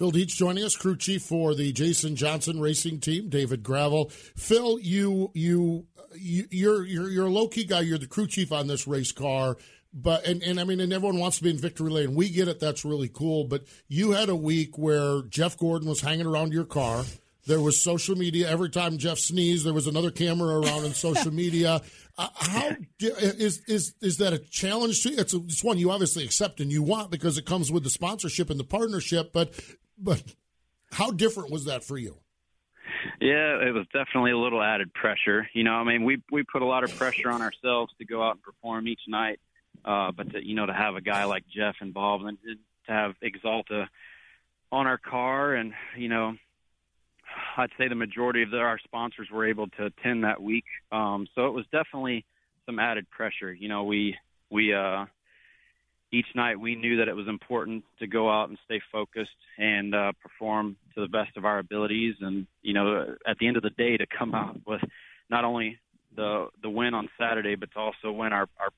Phil 0.00 0.12
Dietz 0.12 0.34
joining 0.34 0.64
us, 0.64 0.76
crew 0.76 0.96
chief 0.96 1.20
for 1.24 1.54
the 1.54 1.72
Jason 1.72 2.16
Johnson 2.16 2.58
Racing 2.58 3.00
Team, 3.00 3.28
David 3.28 3.62
Gravel. 3.62 4.08
Phil, 4.08 4.78
you 4.80 5.30
you, 5.34 5.84
you 6.14 6.46
you're 6.50 6.86
you're 6.86 7.10
you're 7.10 7.26
a 7.26 7.30
low 7.30 7.48
key 7.48 7.64
guy. 7.64 7.80
You're 7.80 7.98
the 7.98 8.06
crew 8.06 8.26
chief 8.26 8.50
on 8.50 8.66
this 8.66 8.86
race 8.86 9.12
car 9.12 9.58
but 9.92 10.24
and, 10.24 10.42
and 10.42 10.58
I 10.58 10.64
mean, 10.64 10.80
and 10.80 10.90
everyone 10.90 11.18
wants 11.18 11.36
to 11.36 11.42
be 11.42 11.50
in 11.50 11.58
victory 11.58 11.90
lane. 11.90 12.14
We 12.14 12.30
get 12.30 12.48
it. 12.48 12.60
That's 12.60 12.82
really 12.82 13.10
cool. 13.12 13.44
But 13.44 13.64
you 13.88 14.12
had 14.12 14.30
a 14.30 14.36
week 14.36 14.78
where 14.78 15.20
Jeff 15.28 15.58
Gordon 15.58 15.86
was 15.86 16.00
hanging 16.00 16.26
around 16.26 16.54
your 16.54 16.64
car. 16.64 17.04
There 17.46 17.60
was 17.60 17.82
social 17.82 18.16
media. 18.16 18.48
Every 18.48 18.70
time 18.70 18.96
Jeff 18.96 19.18
sneezed, 19.18 19.66
there 19.66 19.74
was 19.74 19.86
another 19.86 20.10
camera 20.10 20.60
around 20.60 20.86
in 20.86 20.94
social 20.94 21.32
media. 21.32 21.82
Uh, 22.18 22.28
how 22.34 22.76
is 22.98 23.62
is 23.66 23.94
is 24.02 24.18
that 24.18 24.34
a 24.34 24.38
challenge 24.38 25.02
to 25.02 25.10
you? 25.10 25.16
It's, 25.16 25.32
a, 25.32 25.38
it's 25.38 25.64
one 25.64 25.78
you 25.78 25.90
obviously 25.90 26.22
accept 26.22 26.60
and 26.60 26.70
you 26.70 26.82
want 26.82 27.10
because 27.10 27.38
it 27.38 27.46
comes 27.46 27.72
with 27.72 27.82
the 27.82 27.88
sponsorship 27.88 28.50
and 28.50 28.60
the 28.60 28.64
partnership. 28.64 29.32
But 29.32 29.54
but 30.00 30.22
how 30.92 31.10
different 31.10 31.50
was 31.50 31.66
that 31.66 31.84
for 31.84 31.98
you? 31.98 32.16
Yeah, 33.20 33.60
it 33.66 33.72
was 33.72 33.86
definitely 33.92 34.32
a 34.32 34.38
little 34.38 34.62
added 34.62 34.92
pressure. 34.92 35.48
You 35.52 35.64
know, 35.64 35.72
I 35.72 35.84
mean, 35.84 36.04
we 36.04 36.22
we 36.32 36.42
put 36.42 36.62
a 36.62 36.66
lot 36.66 36.84
of 36.84 36.96
pressure 36.96 37.30
on 37.30 37.42
ourselves 37.42 37.92
to 37.98 38.04
go 38.04 38.22
out 38.22 38.32
and 38.32 38.42
perform 38.42 38.88
each 38.88 39.02
night. 39.06 39.40
Uh, 39.84 40.12
but 40.12 40.32
to, 40.32 40.46
you 40.46 40.54
know, 40.54 40.66
to 40.66 40.74
have 40.74 40.96
a 40.96 41.00
guy 41.00 41.24
like 41.24 41.44
Jeff 41.48 41.76
involved 41.80 42.24
and 42.24 42.36
to 42.42 42.92
have 42.92 43.14
Axalta 43.22 43.86
on 44.72 44.86
our 44.86 44.98
car, 44.98 45.54
and 45.54 45.72
you 45.96 46.08
know, 46.08 46.34
I'd 47.56 47.70
say 47.78 47.88
the 47.88 47.94
majority 47.94 48.42
of 48.42 48.50
the, 48.50 48.58
our 48.58 48.78
sponsors 48.78 49.28
were 49.30 49.46
able 49.46 49.68
to 49.68 49.86
attend 49.86 50.24
that 50.24 50.42
week. 50.42 50.64
Um, 50.92 51.26
so 51.34 51.46
it 51.46 51.52
was 51.52 51.64
definitely 51.72 52.24
some 52.66 52.78
added 52.78 53.08
pressure. 53.10 53.52
You 53.52 53.68
know, 53.68 53.84
we 53.84 54.16
we 54.50 54.74
uh, 54.74 55.06
each 56.12 56.26
night 56.34 56.58
we 56.58 56.74
knew 56.74 56.96
that 56.96 57.08
it 57.08 57.14
was 57.14 57.28
important 57.28 57.84
to 57.98 58.06
go 58.06 58.30
out 58.30 58.48
and 58.48 58.58
stay 58.64 58.80
focused 58.90 59.30
and 59.58 59.94
uh, 59.94 60.12
perform 60.20 60.76
to 60.94 61.00
the 61.00 61.08
best 61.08 61.36
of 61.36 61.44
our 61.44 61.58
abilities. 61.58 62.16
And 62.20 62.46
you 62.62 62.74
know, 62.74 63.14
at 63.26 63.38
the 63.38 63.46
end 63.46 63.56
of 63.56 63.62
the 63.62 63.70
day, 63.70 63.96
to 63.96 64.06
come 64.06 64.34
out 64.34 64.58
with 64.66 64.80
not 65.28 65.44
only 65.44 65.78
the 66.16 66.48
the 66.62 66.70
win 66.70 66.94
on 66.94 67.08
Saturday, 67.18 67.54
but 67.54 67.70
to 67.72 67.78
also 67.78 68.10
win 68.10 68.32
our 68.32 68.48
our 68.58 68.70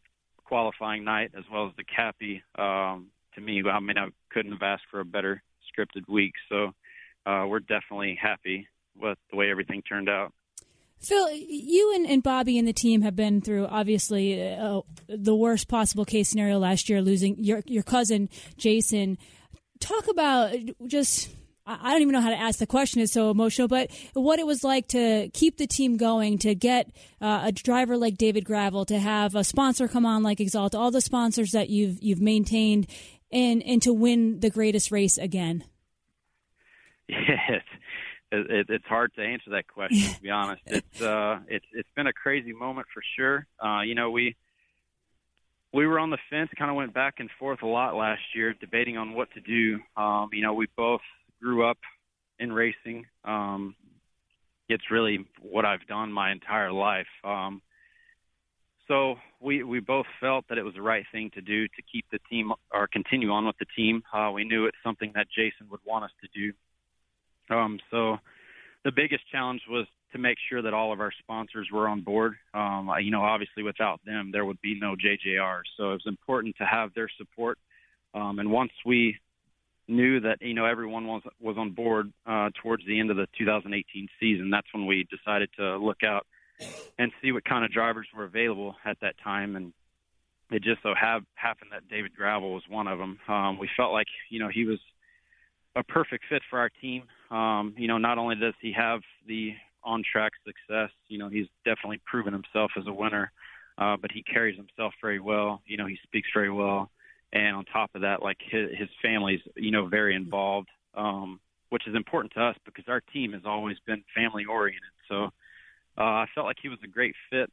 qualifying 0.44 1.04
night 1.04 1.30
as 1.36 1.44
well 1.50 1.66
as 1.66 1.72
the 1.76 1.84
Cappy. 1.84 2.42
Um, 2.58 3.08
to 3.34 3.40
me, 3.40 3.62
I 3.66 3.80
mean, 3.80 3.96
I 3.96 4.08
couldn't 4.30 4.52
have 4.52 4.62
asked 4.62 4.84
for 4.90 5.00
a 5.00 5.04
better 5.04 5.42
scripted 5.72 6.06
week. 6.08 6.34
So 6.50 6.72
uh, 7.24 7.46
we're 7.48 7.60
definitely 7.60 8.18
happy 8.20 8.68
with 9.00 9.16
the 9.30 9.36
way 9.36 9.50
everything 9.50 9.80
turned 9.82 10.10
out. 10.10 10.32
Phil, 11.02 11.32
you 11.32 11.94
and, 11.94 12.06
and 12.06 12.22
Bobbie 12.22 12.58
and 12.58 12.68
the 12.68 12.72
team 12.72 13.02
have 13.02 13.16
been 13.16 13.40
through 13.40 13.66
obviously 13.66 14.54
uh, 14.54 14.82
the 15.08 15.34
worst 15.34 15.68
possible 15.68 16.04
case 16.04 16.28
scenario 16.28 16.58
last 16.58 16.88
year, 16.88 17.02
losing 17.02 17.42
your 17.42 17.62
your 17.66 17.82
cousin 17.82 18.28
Jason. 18.56 19.18
Talk 19.80 20.06
about 20.06 20.54
just 20.86 21.30
I 21.66 21.92
don't 21.92 22.02
even 22.02 22.12
know 22.12 22.20
how 22.20 22.30
to 22.30 22.40
ask 22.40 22.60
the 22.60 22.66
question. 22.66 23.00
It's 23.00 23.12
so 23.12 23.30
emotional, 23.30 23.66
but 23.66 23.90
what 24.14 24.38
it 24.38 24.46
was 24.46 24.62
like 24.62 24.88
to 24.88 25.28
keep 25.32 25.58
the 25.58 25.66
team 25.66 25.96
going, 25.96 26.38
to 26.38 26.54
get 26.54 26.90
uh, 27.20 27.42
a 27.44 27.52
driver 27.52 27.96
like 27.96 28.16
David 28.16 28.44
Gravel, 28.44 28.84
to 28.86 28.98
have 28.98 29.34
a 29.34 29.44
sponsor 29.44 29.88
come 29.88 30.06
on 30.06 30.22
like 30.22 30.40
Exalt, 30.40 30.74
all 30.74 30.92
the 30.92 31.00
sponsors 31.00 31.50
that 31.50 31.68
you've 31.68 32.00
you've 32.00 32.20
maintained, 32.20 32.86
and 33.32 33.60
and 33.64 33.82
to 33.82 33.92
win 33.92 34.38
the 34.38 34.50
greatest 34.50 34.92
race 34.92 35.18
again. 35.18 35.64
Yeah, 37.08 37.58
it's, 38.32 38.50
it, 38.50 38.66
it's 38.74 38.86
hard 38.86 39.12
to 39.14 39.22
answer 39.22 39.50
that 39.50 39.68
question. 39.68 40.14
To 40.14 40.20
be 40.20 40.30
honest, 40.30 40.62
it's 40.66 41.02
uh, 41.02 41.38
it's 41.48 41.66
it's 41.72 41.88
been 41.94 42.06
a 42.06 42.12
crazy 42.12 42.52
moment 42.52 42.86
for 42.92 43.02
sure. 43.16 43.46
Uh, 43.62 43.82
you 43.82 43.94
know, 43.94 44.10
we 44.10 44.34
we 45.72 45.86
were 45.86 45.98
on 45.98 46.10
the 46.10 46.18
fence, 46.30 46.50
kind 46.58 46.70
of 46.70 46.76
went 46.76 46.94
back 46.94 47.14
and 47.18 47.30
forth 47.38 47.62
a 47.62 47.66
lot 47.66 47.94
last 47.94 48.22
year, 48.34 48.54
debating 48.54 48.96
on 48.96 49.14
what 49.14 49.28
to 49.32 49.40
do. 49.40 49.78
Um, 49.96 50.30
you 50.32 50.42
know, 50.42 50.54
we 50.54 50.66
both 50.76 51.00
grew 51.40 51.68
up 51.68 51.78
in 52.38 52.52
racing. 52.52 53.06
Um, 53.24 53.74
it's 54.68 54.90
really 54.90 55.26
what 55.40 55.64
I've 55.64 55.86
done 55.86 56.12
my 56.12 56.32
entire 56.32 56.72
life. 56.72 57.06
Um, 57.24 57.62
so 58.88 59.16
we 59.40 59.62
we 59.62 59.80
both 59.80 60.06
felt 60.20 60.46
that 60.48 60.58
it 60.58 60.64
was 60.64 60.74
the 60.74 60.82
right 60.82 61.04
thing 61.12 61.30
to 61.34 61.40
do 61.40 61.66
to 61.68 61.82
keep 61.90 62.04
the 62.10 62.18
team 62.30 62.52
or 62.72 62.88
continue 62.88 63.30
on 63.30 63.46
with 63.46 63.56
the 63.58 63.66
team. 63.76 64.02
Uh, 64.12 64.30
we 64.32 64.44
knew 64.44 64.66
it's 64.66 64.76
something 64.84 65.12
that 65.14 65.26
Jason 65.34 65.68
would 65.70 65.80
want 65.86 66.04
us 66.04 66.10
to 66.20 66.28
do. 66.34 66.52
Um, 67.50 67.78
so 67.90 68.18
the 68.84 68.92
biggest 68.92 69.22
challenge 69.30 69.62
was 69.68 69.86
to 70.12 70.18
make 70.18 70.36
sure 70.48 70.62
that 70.62 70.74
all 70.74 70.92
of 70.92 71.00
our 71.00 71.12
sponsors 71.20 71.68
were 71.72 71.88
on 71.88 72.02
board. 72.02 72.34
Um, 72.54 72.90
you 73.00 73.10
know, 73.10 73.22
obviously 73.22 73.62
without 73.62 74.00
them, 74.04 74.30
there 74.32 74.44
would 74.44 74.60
be 74.60 74.78
no 74.78 74.94
JJR. 74.94 75.62
So 75.76 75.90
it 75.90 75.94
was 75.94 76.06
important 76.06 76.56
to 76.58 76.66
have 76.66 76.92
their 76.94 77.08
support. 77.18 77.58
Um, 78.14 78.38
and 78.38 78.50
once 78.50 78.72
we 78.84 79.18
knew 79.88 80.20
that 80.20 80.40
you 80.40 80.54
know 80.54 80.64
everyone 80.64 81.06
was 81.06 81.22
was 81.40 81.56
on 81.58 81.70
board 81.70 82.12
uh, 82.26 82.50
towards 82.62 82.84
the 82.86 82.98
end 82.98 83.10
of 83.10 83.16
the 83.16 83.26
2018 83.38 84.08
season. 84.20 84.50
That's 84.50 84.66
when 84.72 84.86
we 84.86 85.06
decided 85.10 85.50
to 85.58 85.76
look 85.76 86.02
out 86.04 86.26
and 86.98 87.10
see 87.20 87.32
what 87.32 87.44
kind 87.44 87.64
of 87.64 87.72
drivers 87.72 88.06
were 88.16 88.24
available 88.24 88.76
at 88.84 88.98
that 89.00 89.14
time, 89.22 89.56
and 89.56 89.72
it 90.50 90.62
just 90.62 90.82
so 90.82 90.94
have, 90.98 91.22
happened 91.34 91.70
that 91.72 91.88
David 91.88 92.14
Gravel 92.14 92.52
was 92.52 92.62
one 92.68 92.86
of 92.86 92.98
them. 92.98 93.18
Um, 93.28 93.58
we 93.58 93.68
felt 93.76 93.92
like 93.92 94.06
you 94.30 94.38
know 94.38 94.48
he 94.48 94.64
was 94.64 94.78
a 95.76 95.82
perfect 95.82 96.24
fit 96.28 96.42
for 96.50 96.58
our 96.58 96.70
team. 96.80 97.04
Um, 97.30 97.74
you 97.76 97.88
know, 97.88 97.98
not 97.98 98.18
only 98.18 98.36
does 98.36 98.54
he 98.60 98.72
have 98.72 99.00
the 99.26 99.54
on-track 99.84 100.32
success, 100.44 100.90
you 101.08 101.18
know, 101.18 101.28
he's 101.28 101.46
definitely 101.64 102.00
proven 102.06 102.32
himself 102.32 102.70
as 102.78 102.86
a 102.86 102.92
winner, 102.92 103.32
uh, 103.78 103.96
but 104.00 104.12
he 104.12 104.22
carries 104.22 104.56
himself 104.56 104.92
very 105.00 105.18
well. 105.18 105.62
You 105.66 105.76
know, 105.76 105.86
he 105.86 105.98
speaks 106.04 106.28
very 106.34 106.50
well 106.50 106.90
and 107.32 107.56
on 107.56 107.64
top 107.64 107.90
of 107.94 108.02
that, 108.02 108.22
like 108.22 108.38
his, 108.40 108.70
his 108.76 108.88
family's 109.00 109.40
you 109.56 109.70
know 109.70 109.86
very 109.86 110.14
involved, 110.14 110.68
um, 110.94 111.40
which 111.70 111.86
is 111.86 111.94
important 111.94 112.32
to 112.34 112.42
us 112.42 112.56
because 112.64 112.84
our 112.88 113.00
team 113.12 113.32
has 113.32 113.42
always 113.44 113.76
been 113.86 114.04
family 114.14 114.44
oriented. 114.44 114.82
So 115.08 115.24
uh, 115.96 116.02
I 116.02 116.26
felt 116.34 116.46
like 116.46 116.58
he 116.62 116.68
was 116.68 116.78
a 116.84 116.88
great 116.88 117.14
fit 117.30 117.50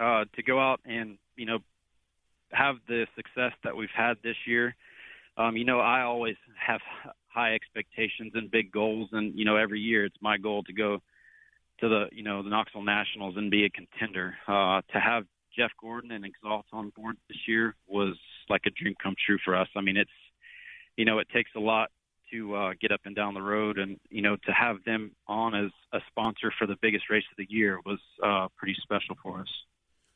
uh, 0.00 0.24
to 0.34 0.42
go 0.42 0.58
out 0.58 0.80
and 0.84 1.18
you 1.36 1.46
know 1.46 1.58
have 2.52 2.76
the 2.88 3.06
success 3.14 3.52
that 3.62 3.76
we've 3.76 3.88
had 3.94 4.16
this 4.22 4.36
year. 4.46 4.74
Um, 5.36 5.56
you 5.56 5.64
know, 5.64 5.80
I 5.80 6.02
always 6.02 6.36
have 6.58 6.80
high 7.28 7.54
expectations 7.54 8.32
and 8.34 8.50
big 8.50 8.72
goals, 8.72 9.08
and 9.12 9.38
you 9.38 9.44
know, 9.44 9.56
every 9.56 9.80
year 9.80 10.04
it's 10.04 10.16
my 10.20 10.38
goal 10.38 10.62
to 10.64 10.72
go 10.72 10.98
to 11.80 11.88
the 11.88 12.06
you 12.12 12.22
know 12.22 12.42
the 12.42 12.50
Knoxville 12.50 12.82
Nationals 12.82 13.36
and 13.36 13.50
be 13.50 13.64
a 13.64 13.70
contender. 13.70 14.34
Uh, 14.46 14.82
to 14.92 15.00
have 15.00 15.24
Jeff 15.56 15.70
Gordon 15.80 16.12
and 16.12 16.24
Exalt 16.24 16.66
on 16.72 16.90
board 16.90 17.16
this 17.28 17.38
year 17.46 17.74
was 17.86 18.16
like 18.48 18.62
a 18.66 18.70
dream 18.70 18.94
come 19.02 19.14
true 19.26 19.38
for 19.44 19.56
us. 19.56 19.68
I 19.76 19.80
mean, 19.80 19.96
it's 19.96 20.10
you 20.96 21.04
know, 21.04 21.18
it 21.18 21.28
takes 21.32 21.50
a 21.56 21.60
lot 21.60 21.90
to 22.32 22.54
uh, 22.54 22.72
get 22.80 22.92
up 22.92 23.00
and 23.04 23.16
down 23.16 23.34
the 23.34 23.42
road, 23.42 23.78
and 23.78 23.98
you 24.10 24.22
know, 24.22 24.36
to 24.36 24.52
have 24.52 24.76
them 24.84 25.12
on 25.26 25.54
as 25.54 25.70
a 25.92 25.98
sponsor 26.08 26.52
for 26.58 26.66
the 26.66 26.76
biggest 26.80 27.04
race 27.10 27.24
of 27.30 27.36
the 27.36 27.46
year 27.48 27.78
was 27.84 28.00
uh, 28.22 28.48
pretty 28.56 28.76
special 28.82 29.16
for 29.22 29.40
us. 29.40 29.48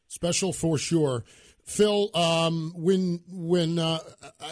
Special 0.09 0.53
for 0.53 0.77
sure. 0.77 1.25
Phil, 1.65 2.11
um, 2.15 2.73
when 2.77 3.21
when 3.29 3.79
uh, 3.79 3.99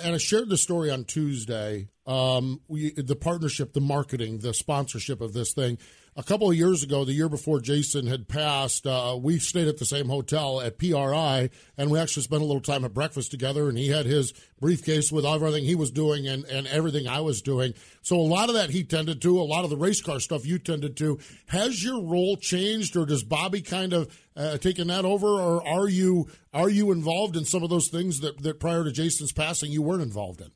and 0.04 0.14
I 0.14 0.18
shared 0.18 0.48
the 0.48 0.56
story 0.56 0.90
on 0.90 1.04
Tuesday, 1.04 1.88
um, 2.06 2.60
we, 2.68 2.92
the 2.92 3.16
partnership, 3.16 3.72
the 3.72 3.80
marketing, 3.80 4.38
the 4.38 4.54
sponsorship 4.54 5.20
of 5.20 5.32
this 5.32 5.52
thing. 5.52 5.78
A 6.20 6.22
couple 6.22 6.50
of 6.50 6.54
years 6.54 6.82
ago, 6.82 7.06
the 7.06 7.14
year 7.14 7.30
before 7.30 7.62
Jason 7.62 8.06
had 8.06 8.28
passed, 8.28 8.86
uh, 8.86 9.18
we 9.18 9.38
stayed 9.38 9.68
at 9.68 9.78
the 9.78 9.86
same 9.86 10.10
hotel 10.10 10.60
at 10.60 10.76
PRI, 10.76 11.48
and 11.78 11.90
we 11.90 11.98
actually 11.98 12.24
spent 12.24 12.42
a 12.42 12.44
little 12.44 12.60
time 12.60 12.84
at 12.84 12.92
breakfast 12.92 13.30
together. 13.30 13.70
And 13.70 13.78
he 13.78 13.88
had 13.88 14.04
his 14.04 14.34
briefcase 14.60 15.10
with 15.10 15.24
everything 15.24 15.64
he 15.64 15.74
was 15.74 15.90
doing 15.90 16.28
and, 16.28 16.44
and 16.44 16.66
everything 16.66 17.08
I 17.08 17.22
was 17.22 17.40
doing. 17.40 17.72
So 18.02 18.16
a 18.16 18.20
lot 18.20 18.50
of 18.50 18.54
that 18.54 18.68
he 18.68 18.84
tended 18.84 19.22
to, 19.22 19.40
a 19.40 19.44
lot 19.44 19.64
of 19.64 19.70
the 19.70 19.78
race 19.78 20.02
car 20.02 20.20
stuff 20.20 20.44
you 20.44 20.58
tended 20.58 20.94
to. 20.98 21.18
Has 21.46 21.82
your 21.82 22.02
role 22.02 22.36
changed, 22.36 22.98
or 22.98 23.06
does 23.06 23.24
Bobbie 23.24 23.62
kind 23.62 23.94
of 23.94 24.14
uh, 24.36 24.58
taken 24.58 24.88
that 24.88 25.06
over, 25.06 25.26
or 25.26 25.66
are 25.66 25.88
you 25.88 26.28
are 26.52 26.68
you 26.68 26.92
involved 26.92 27.34
in 27.34 27.46
some 27.46 27.62
of 27.62 27.70
those 27.70 27.88
things 27.88 28.20
that, 28.20 28.42
that 28.42 28.60
prior 28.60 28.84
to 28.84 28.92
Jason's 28.92 29.32
passing 29.32 29.72
you 29.72 29.80
weren't 29.80 30.02
involved 30.02 30.42
in? 30.42 30.50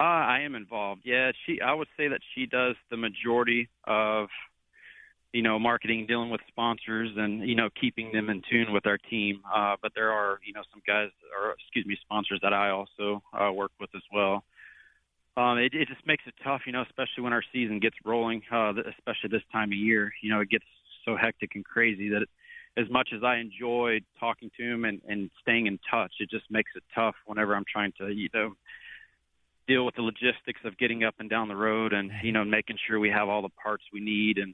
Uh, 0.00 0.04
I 0.04 0.42
am 0.44 0.54
involved. 0.54 1.02
Yeah, 1.04 1.32
she. 1.44 1.60
I 1.60 1.74
would 1.74 1.88
say 1.96 2.08
that 2.08 2.20
she 2.34 2.46
does 2.46 2.76
the 2.88 2.96
majority 2.96 3.68
of, 3.84 4.28
you 5.32 5.42
know, 5.42 5.58
marketing, 5.58 6.06
dealing 6.06 6.30
with 6.30 6.40
sponsors, 6.48 7.10
and 7.16 7.48
you 7.48 7.54
know, 7.54 7.68
keeping 7.80 8.12
them 8.12 8.30
in 8.30 8.42
tune 8.50 8.72
with 8.72 8.86
our 8.86 8.98
team. 8.98 9.40
Uh, 9.54 9.76
but 9.80 9.92
there 9.94 10.10
are, 10.10 10.40
you 10.44 10.52
know, 10.52 10.62
some 10.72 10.82
guys, 10.86 11.08
or 11.38 11.52
excuse 11.52 11.86
me, 11.86 11.96
sponsors 12.02 12.40
that 12.42 12.52
I 12.52 12.70
also 12.70 13.22
uh, 13.32 13.52
work 13.52 13.70
with 13.80 13.90
as 13.94 14.02
well. 14.12 14.44
Um, 15.36 15.58
it, 15.58 15.72
it 15.74 15.88
just 15.88 16.04
makes 16.06 16.24
it 16.26 16.34
tough, 16.42 16.62
you 16.66 16.72
know, 16.72 16.82
especially 16.82 17.22
when 17.22 17.32
our 17.32 17.44
season 17.52 17.78
gets 17.78 17.96
rolling, 18.04 18.42
uh, 18.52 18.72
especially 18.98 19.30
this 19.30 19.42
time 19.52 19.70
of 19.70 19.78
year. 19.78 20.12
You 20.22 20.30
know, 20.30 20.40
it 20.40 20.50
gets 20.50 20.64
so 21.04 21.16
hectic 21.16 21.54
and 21.54 21.64
crazy 21.64 22.08
that 22.10 22.22
it, 22.22 22.28
as 22.76 22.90
much 22.90 23.10
as 23.14 23.22
I 23.22 23.36
enjoy 23.36 24.00
talking 24.18 24.50
to 24.56 24.62
him 24.62 24.84
and, 24.84 25.00
and 25.08 25.30
staying 25.42 25.66
in 25.66 25.78
touch, 25.90 26.12
it 26.20 26.30
just 26.30 26.50
makes 26.50 26.70
it 26.74 26.82
tough 26.94 27.14
whenever 27.26 27.54
I'm 27.54 27.64
trying 27.70 27.92
to, 27.98 28.08
you 28.08 28.28
know, 28.34 28.54
deal 29.66 29.84
with 29.84 29.94
the 29.94 30.02
logistics 30.02 30.60
of 30.64 30.76
getting 30.78 31.04
up 31.04 31.14
and 31.20 31.30
down 31.30 31.46
the 31.46 31.54
road 31.54 31.92
and 31.92 32.10
you 32.24 32.32
know 32.32 32.44
making 32.44 32.76
sure 32.88 32.98
we 32.98 33.08
have 33.08 33.28
all 33.28 33.40
the 33.40 33.50
parts 33.62 33.84
we 33.92 34.00
need 34.00 34.36
and 34.38 34.52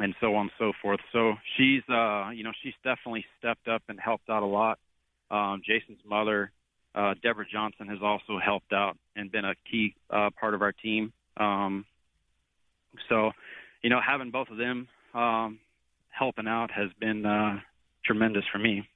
and 0.00 0.14
so 0.20 0.34
on 0.34 0.42
and 0.42 0.50
so 0.58 0.72
forth. 0.82 1.00
So 1.12 1.34
she's 1.56 1.82
uh 1.88 2.30
you 2.30 2.42
know 2.44 2.52
she's 2.62 2.74
definitely 2.82 3.24
stepped 3.38 3.68
up 3.68 3.82
and 3.88 3.98
helped 4.00 4.28
out 4.28 4.42
a 4.42 4.46
lot. 4.46 4.78
Um, 5.30 5.62
Jason's 5.64 6.00
mother, 6.04 6.50
uh, 6.94 7.14
Deborah 7.22 7.46
Johnson, 7.50 7.86
has 7.88 7.98
also 8.02 8.38
helped 8.44 8.72
out 8.72 8.96
and 9.14 9.30
been 9.30 9.44
a 9.44 9.54
key 9.70 9.94
uh, 10.10 10.30
part 10.38 10.54
of 10.54 10.62
our 10.62 10.72
team. 10.72 11.12
Um, 11.36 11.84
so 13.08 13.30
you 13.82 13.90
know 13.90 14.00
having 14.04 14.30
both 14.30 14.48
of 14.48 14.56
them 14.56 14.88
um, 15.14 15.58
helping 16.08 16.48
out 16.48 16.70
has 16.70 16.90
been 16.98 17.24
uh, 17.24 17.60
tremendous 18.04 18.44
for 18.52 18.58
me. 18.58 18.88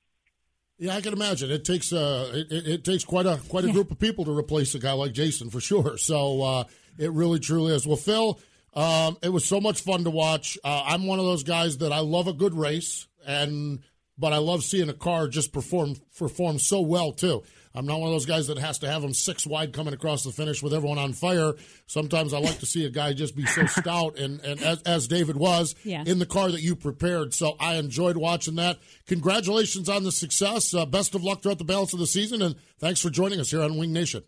Yeah, 0.78 0.96
I 0.96 1.00
can 1.00 1.12
imagine. 1.12 1.52
It 1.52 1.64
takes 1.64 1.92
uh, 1.92 2.32
it, 2.34 2.50
it, 2.50 2.66
it 2.66 2.84
takes 2.84 3.04
quite 3.04 3.26
a 3.26 3.38
quite 3.48 3.64
a 3.64 3.70
group 3.70 3.90
of 3.92 3.98
people 3.98 4.24
to 4.24 4.36
replace 4.36 4.74
a 4.74 4.80
guy 4.80 4.92
like 4.92 5.12
Jason 5.12 5.50
for 5.50 5.60
sure. 5.60 5.96
So 5.98 6.42
uh, 6.42 6.64
it 6.98 7.12
really 7.12 7.38
truly 7.38 7.74
is. 7.74 7.86
Well, 7.86 7.96
Phil, 7.96 8.40
um, 8.74 9.16
it 9.22 9.28
was 9.30 9.44
so 9.44 9.60
much 9.60 9.80
fun 9.80 10.04
to 10.04 10.10
watch. 10.10 10.58
Uh, 10.64 10.82
I'm 10.86 11.06
one 11.06 11.18
of 11.18 11.24
those 11.24 11.44
guys 11.44 11.78
that 11.78 11.92
I 11.92 12.00
love 12.00 12.26
a 12.28 12.32
good 12.32 12.54
race, 12.54 13.06
and 13.26 13.80
but 14.18 14.32
I 14.32 14.38
love 14.38 14.62
seeing 14.62 14.88
a 14.88 14.92
car 14.94 15.28
just 15.28 15.52
perform 15.52 15.96
perform 16.18 16.58
so 16.58 16.80
well 16.80 17.12
too. 17.12 17.42
I'm 17.76 17.86
not 17.86 17.98
one 17.98 18.08
of 18.08 18.14
those 18.14 18.26
guys 18.26 18.46
that 18.46 18.58
has 18.58 18.78
to 18.80 18.88
have 18.88 19.02
them 19.02 19.12
six 19.12 19.44
wide 19.44 19.72
coming 19.72 19.94
across 19.94 20.22
the 20.22 20.30
finish 20.30 20.62
with 20.62 20.72
everyone 20.72 20.98
on 20.98 21.12
fire. 21.12 21.54
Sometimes 21.88 22.32
I 22.32 22.38
like 22.38 22.60
to 22.60 22.66
see 22.66 22.84
a 22.84 22.90
guy 22.90 23.12
just 23.14 23.34
be 23.34 23.44
so 23.46 23.66
stout, 23.80 24.16
and, 24.16 24.40
and 24.42 24.62
as, 24.62 24.80
as 24.82 25.08
David 25.08 25.36
was 25.36 25.74
Yeah. 25.82 26.04
in 26.06 26.20
the 26.20 26.26
car 26.26 26.52
that 26.52 26.62
you 26.62 26.76
prepared. 26.76 27.34
So 27.34 27.56
I 27.58 27.74
enjoyed 27.74 28.16
watching 28.16 28.54
that. 28.56 28.78
Congratulations 29.08 29.88
on 29.88 30.04
the 30.04 30.12
success. 30.12 30.72
Uh, 30.72 30.86
best 30.86 31.16
of 31.16 31.24
luck 31.24 31.42
throughout 31.42 31.58
the 31.58 31.64
balance 31.64 31.92
of 31.92 31.98
the 31.98 32.06
season, 32.06 32.42
and 32.42 32.54
thanks 32.78 33.00
for 33.00 33.10
joining 33.10 33.40
us 33.40 33.50
here 33.50 33.62
on 33.62 33.76
Wing 33.76 33.92
Nation. 33.92 34.22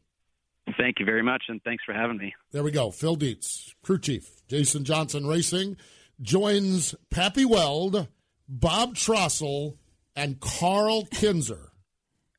Thank 0.76 0.98
you 0.98 1.06
very 1.06 1.22
much, 1.22 1.44
and 1.48 1.62
thanks 1.62 1.84
for 1.84 1.92
having 1.92 2.18
me. 2.18 2.34
There 2.52 2.62
we 2.62 2.70
go. 2.70 2.90
Phil 2.90 3.16
Dietz, 3.16 3.74
crew 3.82 3.98
chief, 3.98 4.46
Jason 4.48 4.84
Johnson 4.84 5.26
Racing, 5.26 5.76
joins 6.20 6.94
Pappy 7.10 7.44
Weld, 7.44 8.08
Bob 8.48 8.94
Trostle, 8.94 9.76
and 10.14 10.40
Karl 10.40 11.06
Kinser 11.06 11.68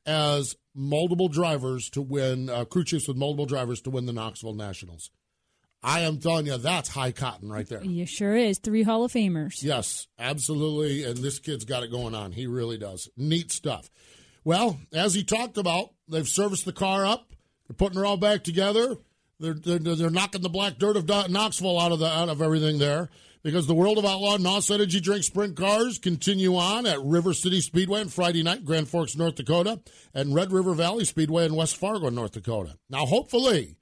as 0.06 0.56
multiple 0.74 1.28
drivers 1.28 1.90
to 1.90 2.02
win, 2.02 2.48
uh, 2.48 2.64
crew 2.64 2.84
chiefs 2.84 3.08
with 3.08 3.16
multiple 3.16 3.46
drivers 3.46 3.80
to 3.82 3.90
win 3.90 4.06
the 4.06 4.12
Knoxville 4.12 4.54
Nationals. 4.54 5.10
I 5.82 6.00
am 6.00 6.18
telling 6.18 6.46
you, 6.46 6.56
that's 6.56 6.88
high 6.88 7.12
cotton 7.12 7.50
right 7.50 7.68
there. 7.68 7.84
You 7.84 8.04
sure 8.04 8.36
is. 8.36 8.58
Three 8.58 8.82
Hall 8.82 9.04
of 9.04 9.12
Famers. 9.12 9.62
Yes, 9.62 10.08
absolutely. 10.18 11.04
And 11.04 11.18
this 11.18 11.38
kid's 11.38 11.64
got 11.64 11.84
it 11.84 11.90
going 11.90 12.14
on. 12.14 12.32
He 12.32 12.46
really 12.48 12.78
does. 12.78 13.08
Neat 13.16 13.52
stuff. 13.52 13.88
Well, 14.44 14.80
as 14.92 15.14
he 15.14 15.22
talked 15.22 15.56
about, 15.56 15.90
they've 16.08 16.26
serviced 16.26 16.64
the 16.64 16.72
car 16.72 17.06
up. 17.06 17.32
They're 17.68 17.76
putting 17.76 17.98
her 17.98 18.06
all 18.06 18.16
back 18.16 18.44
together. 18.44 18.96
They're, 19.40 19.54
they're, 19.54 19.78
they're 19.78 20.10
knocking 20.10 20.40
the 20.42 20.48
black 20.48 20.78
dirt 20.78 20.96
of 20.96 21.06
Knoxville 21.30 21.78
out 21.78 21.92
of 21.92 22.00
the 22.00 22.06
out 22.06 22.28
of 22.28 22.42
everything 22.42 22.78
there 22.78 23.08
because 23.44 23.68
the 23.68 23.74
World 23.74 23.98
of 23.98 24.04
Outlaw 24.04 24.36
NOS 24.36 24.68
Energy 24.70 24.98
Drink 25.00 25.22
Sprint 25.22 25.54
Cars 25.56 25.98
continue 25.98 26.56
on 26.56 26.86
at 26.86 27.00
River 27.00 27.32
City 27.32 27.60
Speedway 27.60 28.00
on 28.00 28.08
Friday 28.08 28.42
night, 28.42 28.64
Grand 28.64 28.88
Forks, 28.88 29.16
North 29.16 29.36
Dakota, 29.36 29.80
and 30.12 30.34
Red 30.34 30.50
River 30.50 30.74
Valley 30.74 31.04
Speedway 31.04 31.44
in 31.46 31.54
West 31.54 31.76
Fargo, 31.76 32.08
North 32.10 32.32
Dakota. 32.32 32.76
Now, 32.90 33.06
hopefully, 33.06 33.76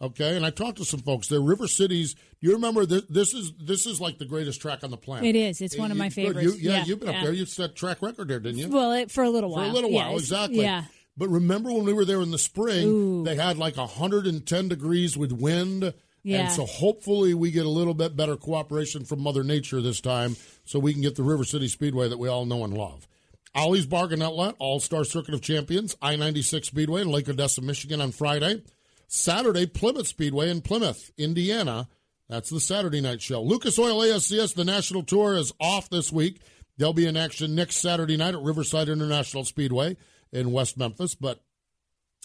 okay, 0.00 0.36
and 0.36 0.46
I 0.46 0.50
talked 0.50 0.78
to 0.78 0.84
some 0.84 1.00
folks. 1.00 1.26
They're 1.26 1.40
River 1.40 1.66
Cities. 1.66 2.14
You 2.40 2.52
remember 2.52 2.86
this? 2.86 3.02
This 3.10 3.34
is 3.34 3.52
this 3.58 3.86
is 3.86 4.00
like 4.00 4.18
the 4.18 4.26
greatest 4.26 4.60
track 4.60 4.84
on 4.84 4.92
the 4.92 4.96
planet. 4.96 5.24
It 5.24 5.34
is. 5.36 5.60
It's 5.60 5.76
one 5.76 5.90
of 5.90 5.96
my 5.96 6.04
You- 6.04 6.10
favorites. 6.12 6.42
You- 6.56 6.70
yeah, 6.70 6.76
Yeah, 6.78 6.84
you've 6.84 7.00
been 7.00 7.08
yeah. 7.10 7.16
up 7.16 7.24
there. 7.24 7.32
You 7.32 7.46
set 7.46 7.74
track 7.74 8.00
record 8.00 8.28
there, 8.28 8.38
didn't 8.38 8.58
you? 8.58 8.68
Well, 8.68 8.92
it, 8.92 9.10
for 9.10 9.24
a 9.24 9.30
little 9.30 9.50
while. 9.50 9.64
for 9.64 9.70
a 9.70 9.74
little 9.74 9.90
while, 9.90 10.14
exactly. 10.16 10.60
Yeah. 10.62 10.84
But 11.20 11.28
remember 11.28 11.70
when 11.70 11.84
we 11.84 11.92
were 11.92 12.06
there 12.06 12.22
in 12.22 12.30
the 12.30 12.38
spring, 12.38 13.24
they 13.24 13.36
had 13.36 13.58
like 13.58 13.76
110 13.76 14.68
degrees 14.68 15.18
with 15.18 15.32
wind. 15.32 15.92
Yeah. 16.22 16.38
And 16.38 16.50
so 16.50 16.64
hopefully 16.64 17.34
we 17.34 17.50
get 17.50 17.66
a 17.66 17.68
little 17.70 17.92
bit 17.92 18.16
better 18.16 18.38
cooperation 18.38 19.04
from 19.04 19.20
Mother 19.20 19.44
Nature 19.44 19.82
this 19.82 20.00
time 20.00 20.36
so 20.64 20.78
we 20.78 20.94
can 20.94 21.02
get 21.02 21.16
the 21.16 21.22
River 21.22 21.44
City 21.44 21.68
Speedway 21.68 22.08
that 22.08 22.18
we 22.18 22.26
all 22.26 22.46
know 22.46 22.64
and 22.64 22.72
love. 22.72 23.06
Ollie's 23.54 23.84
Bargain 23.84 24.22
Outlet, 24.22 24.54
All 24.58 24.80
Star 24.80 25.04
Circuit 25.04 25.34
of 25.34 25.42
Champions, 25.42 25.94
I 26.00 26.16
96 26.16 26.68
Speedway 26.68 27.02
in 27.02 27.08
Lake 27.08 27.28
Odessa, 27.28 27.60
Michigan 27.60 28.00
on 28.00 28.12
Friday. 28.12 28.62
Saturday, 29.06 29.66
Plymouth 29.66 30.06
Speedway 30.06 30.48
in 30.48 30.62
Plymouth, 30.62 31.10
Indiana. 31.18 31.86
That's 32.30 32.48
the 32.48 32.60
Saturday 32.60 33.02
night 33.02 33.20
show. 33.20 33.42
Lucas 33.42 33.78
Oil 33.78 34.00
ASCS, 34.00 34.54
the 34.54 34.64
national 34.64 35.02
tour 35.02 35.36
is 35.36 35.52
off 35.60 35.90
this 35.90 36.10
week. 36.10 36.40
They'll 36.78 36.94
be 36.94 37.06
in 37.06 37.18
action 37.18 37.54
next 37.54 37.76
Saturday 37.76 38.16
night 38.16 38.34
at 38.34 38.40
Riverside 38.40 38.88
International 38.88 39.44
Speedway 39.44 39.98
in 40.32 40.52
West 40.52 40.76
Memphis. 40.76 41.14
But 41.14 41.42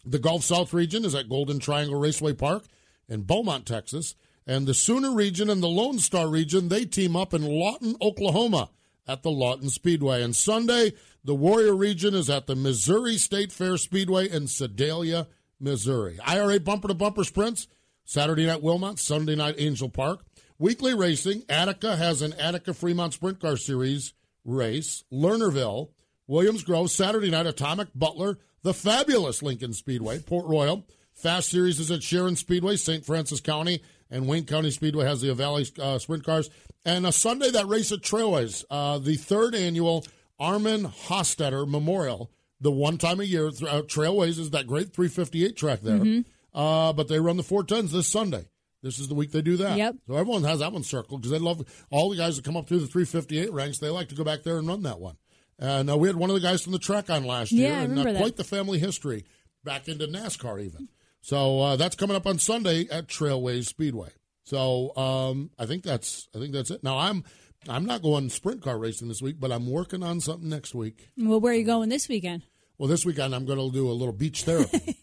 the 0.05 0.19
Gulf 0.19 0.43
South 0.43 0.73
region 0.73 1.05
is 1.05 1.15
at 1.15 1.29
Golden 1.29 1.59
Triangle 1.59 1.99
Raceway 1.99 2.33
Park 2.33 2.65
in 3.07 3.23
Beaumont, 3.23 3.65
Texas. 3.65 4.15
And 4.47 4.67
the 4.67 4.73
Sooner 4.75 5.11
region 5.11 5.49
and 5.49 5.61
the 5.61 5.67
Lone 5.67 5.97
Star 5.97 6.27
region, 6.27 6.69
they 6.69 6.85
team 6.85 7.15
up 7.15 7.33
in 7.33 7.43
Lawton, 7.43 7.95
Oklahoma 8.01 8.69
at 9.07 9.23
the 9.23 9.31
Lawton 9.31 9.69
Speedway. 9.69 10.21
And 10.21 10.35
Sunday, 10.35 10.93
the 11.23 11.35
Warrior 11.35 11.75
region 11.75 12.13
is 12.13 12.29
at 12.29 12.45
the 12.45 12.55
Missouri 12.55 13.17
State 13.17 13.51
Fair 13.51 13.77
Speedway 13.77 14.29
in 14.29 14.47
Sedalia, 14.47 15.27
Missouri. 15.59 16.19
IRA 16.23 16.59
bumper 16.59 16.87
to 16.87 16.93
bumper 16.93 17.23
sprints, 17.23 17.67
Saturday 18.03 18.45
night 18.45 18.61
Wilmot, 18.61 18.99
Sunday 18.99 19.35
night 19.35 19.55
Angel 19.57 19.89
Park. 19.89 20.23
Weekly 20.59 20.93
racing, 20.93 21.43
Attica 21.49 21.95
has 21.95 22.21
an 22.21 22.33
Attica 22.33 22.73
Fremont 22.73 23.13
Sprint 23.13 23.39
Car 23.39 23.57
Series 23.57 24.13
race. 24.45 25.03
Lernerville, 25.11 25.89
Williams 26.27 26.63
Grove, 26.63 26.91
Saturday 26.91 27.29
night 27.29 27.45
Atomic 27.45 27.89
Butler, 27.95 28.37
the 28.63 28.73
fabulous 28.73 29.43
Lincoln 29.43 29.73
Speedway, 29.73 30.19
Port 30.19 30.45
Royal. 30.47 30.85
Fast 31.13 31.49
Series 31.49 31.79
is 31.79 31.91
at 31.91 32.03
Sharon 32.03 32.35
Speedway, 32.35 32.75
St. 32.75 33.05
Francis 33.05 33.39
County, 33.39 33.81
and 34.09 34.27
Wayne 34.27 34.45
County 34.45 34.69
Speedway 34.71 35.05
has 35.05 35.21
the 35.21 35.33
Valley 35.33 35.65
uh, 35.79 35.97
Sprint 35.97 36.23
Cars. 36.25 36.49
And 36.83 37.05
a 37.05 37.11
Sunday, 37.11 37.51
that 37.51 37.67
race 37.67 37.91
at 37.91 37.99
Trailways, 38.01 38.65
uh, 38.69 38.99
the 38.99 39.15
third 39.15 39.55
annual 39.55 40.05
Armin 40.39 40.83
Hostetter 40.85 41.67
Memorial. 41.67 42.31
The 42.59 42.71
one 42.71 42.97
time 42.97 43.19
a 43.19 43.23
year, 43.23 43.47
uh, 43.47 43.81
Trailways 43.83 44.39
is 44.39 44.49
that 44.51 44.67
great 44.67 44.93
358 44.93 45.55
track 45.55 45.81
there. 45.81 45.99
Mhm. 45.99 46.25
Uh, 46.53 46.93
but 46.93 47.07
they 47.07 47.19
run 47.19 47.37
the 47.37 47.43
410s 47.43 47.91
this 47.91 48.07
Sunday. 48.07 48.47
This 48.81 48.99
is 48.99 49.07
the 49.07 49.15
week 49.15 49.31
they 49.31 49.41
do 49.41 49.57
that. 49.57 49.77
Yep. 49.77 49.95
So 50.07 50.15
everyone 50.15 50.43
has 50.43 50.59
that 50.59 50.71
one 50.71 50.83
circled 50.83 51.21
because 51.21 51.31
they 51.31 51.39
love 51.43 51.63
all 51.89 52.09
the 52.09 52.17
guys 52.17 52.35
that 52.35 52.45
come 52.45 52.55
up 52.55 52.67
through 52.67 52.79
the 52.79 52.87
358 52.87 53.51
ranks. 53.51 53.79
They 53.79 53.89
like 53.89 54.09
to 54.09 54.15
go 54.15 54.23
back 54.23 54.43
there 54.43 54.57
and 54.57 54.67
run 54.67 54.83
that 54.83 54.99
one. 54.99 55.15
And 55.59 55.89
uh, 55.89 55.97
we 55.97 56.07
had 56.07 56.17
one 56.17 56.29
of 56.29 56.33
the 56.35 56.41
guys 56.41 56.61
from 56.61 56.73
the 56.73 56.79
track 56.79 57.09
on 57.09 57.23
last 57.25 57.51
Yeah, 57.51 57.67
year, 57.67 57.73
I 57.75 57.83
and 57.83 57.99
uh, 57.99 58.13
quite 58.17 58.35
the 58.35 58.43
family 58.43 58.77
history 58.79 59.25
back 59.63 59.87
into 59.87 60.05
NASCAR 60.07 60.61
even. 60.63 60.89
So 61.21 61.61
uh, 61.61 61.75
that's 61.75 61.95
coming 61.95 62.15
up 62.15 62.27
on 62.27 62.37
Sunday 62.39 62.87
at 62.91 63.07
Trailways 63.07 63.65
Speedway. 63.65 64.09
So 64.43 64.95
um, 64.95 65.49
I 65.57 65.65
think 65.65 65.83
that's 65.83 66.27
I 66.35 66.39
think 66.39 66.53
that's 66.53 66.69
it. 66.71 66.83
Now 66.83 66.97
I'm 66.99 67.23
I'm 67.67 67.85
not 67.85 68.01
going 68.03 68.29
sprint 68.29 68.61
car 68.61 68.77
racing 68.77 69.07
this 69.07 69.21
week, 69.21 69.37
but 69.39 69.51
I'm 69.51 69.65
working 69.71 70.03
on 70.03 70.19
something 70.19 70.47
next 70.49 70.75
week. 70.75 71.09
Well, 71.17 71.39
where 71.39 71.53
are 71.53 71.55
you 71.55 71.63
going 71.65 71.89
this 71.89 72.07
weekend? 72.07 72.43
Well, 72.77 72.89
this 72.89 73.05
weekend 73.05 73.33
I'm 73.33 73.45
going 73.45 73.57
to 73.57 73.71
do 73.73 73.89
a 73.89 73.93
little 73.93 74.13
beach 74.13 74.43
therapy. 74.43 74.97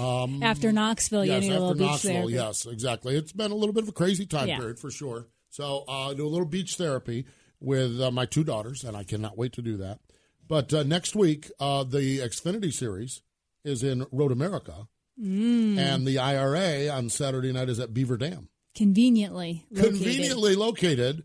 um, 0.00 0.42
After 0.42 0.72
Knoxville, 0.72 1.26
you 1.26 1.32
yes, 1.32 1.42
need 1.42 1.50
a 1.50 1.54
after 1.56 1.60
little 1.60 1.74
beach 1.74 1.86
Knoxville, 1.86 2.12
therapy. 2.12 2.32
yes, 2.32 2.66
exactly. 2.66 3.16
It's 3.16 3.32
been 3.32 3.50
a 3.52 3.54
little 3.54 3.74
bit 3.74 3.82
of 3.84 3.90
a 3.90 3.92
crazy 3.92 4.24
time 4.26 4.48
Yeah. 4.48 4.56
period 4.56 4.78
for 4.80 4.90
sure. 4.90 5.26
So 5.50 5.84
uh, 5.86 6.14
do 6.14 6.26
a 6.26 6.28
little 6.28 6.46
beach 6.46 6.74
therapy 6.76 7.26
with 7.60 8.00
uh, 8.00 8.10
my 8.10 8.26
two 8.26 8.44
daughters, 8.44 8.84
and 8.84 8.96
I 8.96 9.04
cannot 9.04 9.36
wait 9.38 9.52
to 9.54 9.62
do 9.62 9.76
that. 9.78 9.98
But 10.46 10.72
uh, 10.72 10.82
next 10.82 11.14
week, 11.16 11.50
uh, 11.60 11.84
the 11.84 12.18
Xfinity 12.20 12.72
Series 12.72 13.22
is 13.64 13.82
in 13.82 14.06
Road 14.12 14.32
America, 14.32 14.88
Mm. 15.20 15.76
and 15.78 16.06
the 16.06 16.18
IRA 16.20 16.88
on 16.88 17.08
Saturday 17.10 17.52
night 17.52 17.68
is 17.68 17.80
at 17.80 17.92
Beaver 17.92 18.16
Dam. 18.16 18.48
Conveniently 18.76 19.66
located. 19.70 19.92
Conveniently 19.98 20.54
located. 20.54 21.24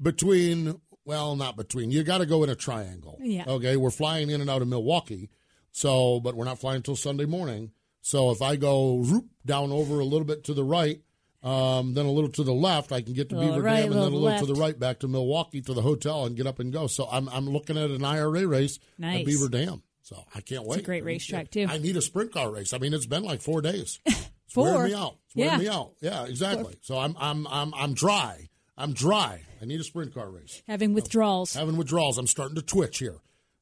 between 0.00 0.80
well, 1.04 1.36
not 1.36 1.56
between. 1.56 1.90
You 1.92 2.02
got 2.02 2.18
to 2.18 2.26
go 2.26 2.42
in 2.42 2.50
a 2.50 2.54
triangle. 2.56 3.18
Yeah. 3.20 3.44
Okay, 3.46 3.76
we're 3.76 3.90
flying 3.90 4.28
in 4.30 4.40
and 4.40 4.50
out 4.50 4.60
of 4.62 4.68
Milwaukee, 4.68 5.28
so 5.70 6.18
but 6.20 6.34
we're 6.34 6.44
not 6.46 6.58
flying 6.58 6.76
until 6.76 6.96
Sunday 6.96 7.26
morning. 7.26 7.70
So 8.00 8.30
if 8.30 8.40
I 8.42 8.56
go 8.56 8.94
whoop, 8.94 9.26
down 9.44 9.70
over 9.70 10.00
a 10.00 10.04
little 10.04 10.26
bit 10.26 10.42
to 10.44 10.54
the 10.54 10.64
right, 10.64 11.00
um, 11.46 11.94
then 11.94 12.06
a 12.06 12.10
little 12.10 12.30
to 12.32 12.42
the 12.42 12.52
left, 12.52 12.92
I 12.92 13.00
can 13.02 13.12
get 13.12 13.28
to 13.30 13.38
Beaver 13.38 13.62
right, 13.62 13.82
Dam, 13.82 13.92
and 13.92 13.92
then 13.92 13.98
a 14.00 14.02
little 14.04 14.20
little 14.20 14.46
to 14.46 14.52
the 14.52 14.60
right 14.60 14.78
back 14.78 15.00
to 15.00 15.08
Milwaukee 15.08 15.60
to 15.62 15.74
the 15.74 15.82
hotel 15.82 16.24
and 16.24 16.36
get 16.36 16.46
up 16.46 16.58
and 16.58 16.72
go. 16.72 16.86
So 16.86 17.06
I'm 17.10 17.28
I'm 17.28 17.48
looking 17.48 17.78
at 17.78 17.90
an 17.90 18.04
IRA 18.04 18.46
race 18.46 18.78
Nice. 18.98 19.20
at 19.20 19.26
Beaver 19.26 19.48
Dam. 19.48 19.82
So 20.02 20.22
I 20.34 20.40
can't 20.40 20.64
wait. 20.64 20.78
It's 20.78 20.82
a 20.82 20.86
great 20.86 21.04
racetrack 21.04 21.50
too. 21.50 21.66
I 21.68 21.78
need 21.78 21.96
a 21.96 22.02
sprint 22.02 22.32
car 22.32 22.50
race. 22.52 22.72
I 22.72 22.78
mean, 22.78 22.94
it's 22.94 23.06
been 23.06 23.22
like 23.24 23.40
four 23.42 23.60
days. 23.62 23.98
It's 24.46 24.54
Four? 24.54 24.74
wearing 24.74 24.92
me 24.92 24.94
out. 24.96 25.16
It's 25.26 25.34
wearing 25.34 25.52
Yeah. 25.54 25.58
me 25.58 25.68
out. 25.68 25.92
Yeah, 26.00 26.24
exactly. 26.26 26.76
So 26.80 26.96
I'm 26.98 27.16
I'm 27.18 27.48
I'm 27.48 27.74
I'm 27.74 27.94
dry. 27.94 28.48
I'm 28.78 28.92
dry. 28.92 29.40
I 29.60 29.64
need 29.64 29.80
a 29.80 29.84
sprint 29.84 30.14
car 30.14 30.30
race. 30.30 30.62
Having 30.68 30.94
withdrawals. 30.94 31.54
Having 31.54 31.76
withdrawals. 31.76 32.16
I'm 32.16 32.28
starting 32.28 32.54
to 32.54 32.62
twitch 32.62 32.98
here. 33.00 33.16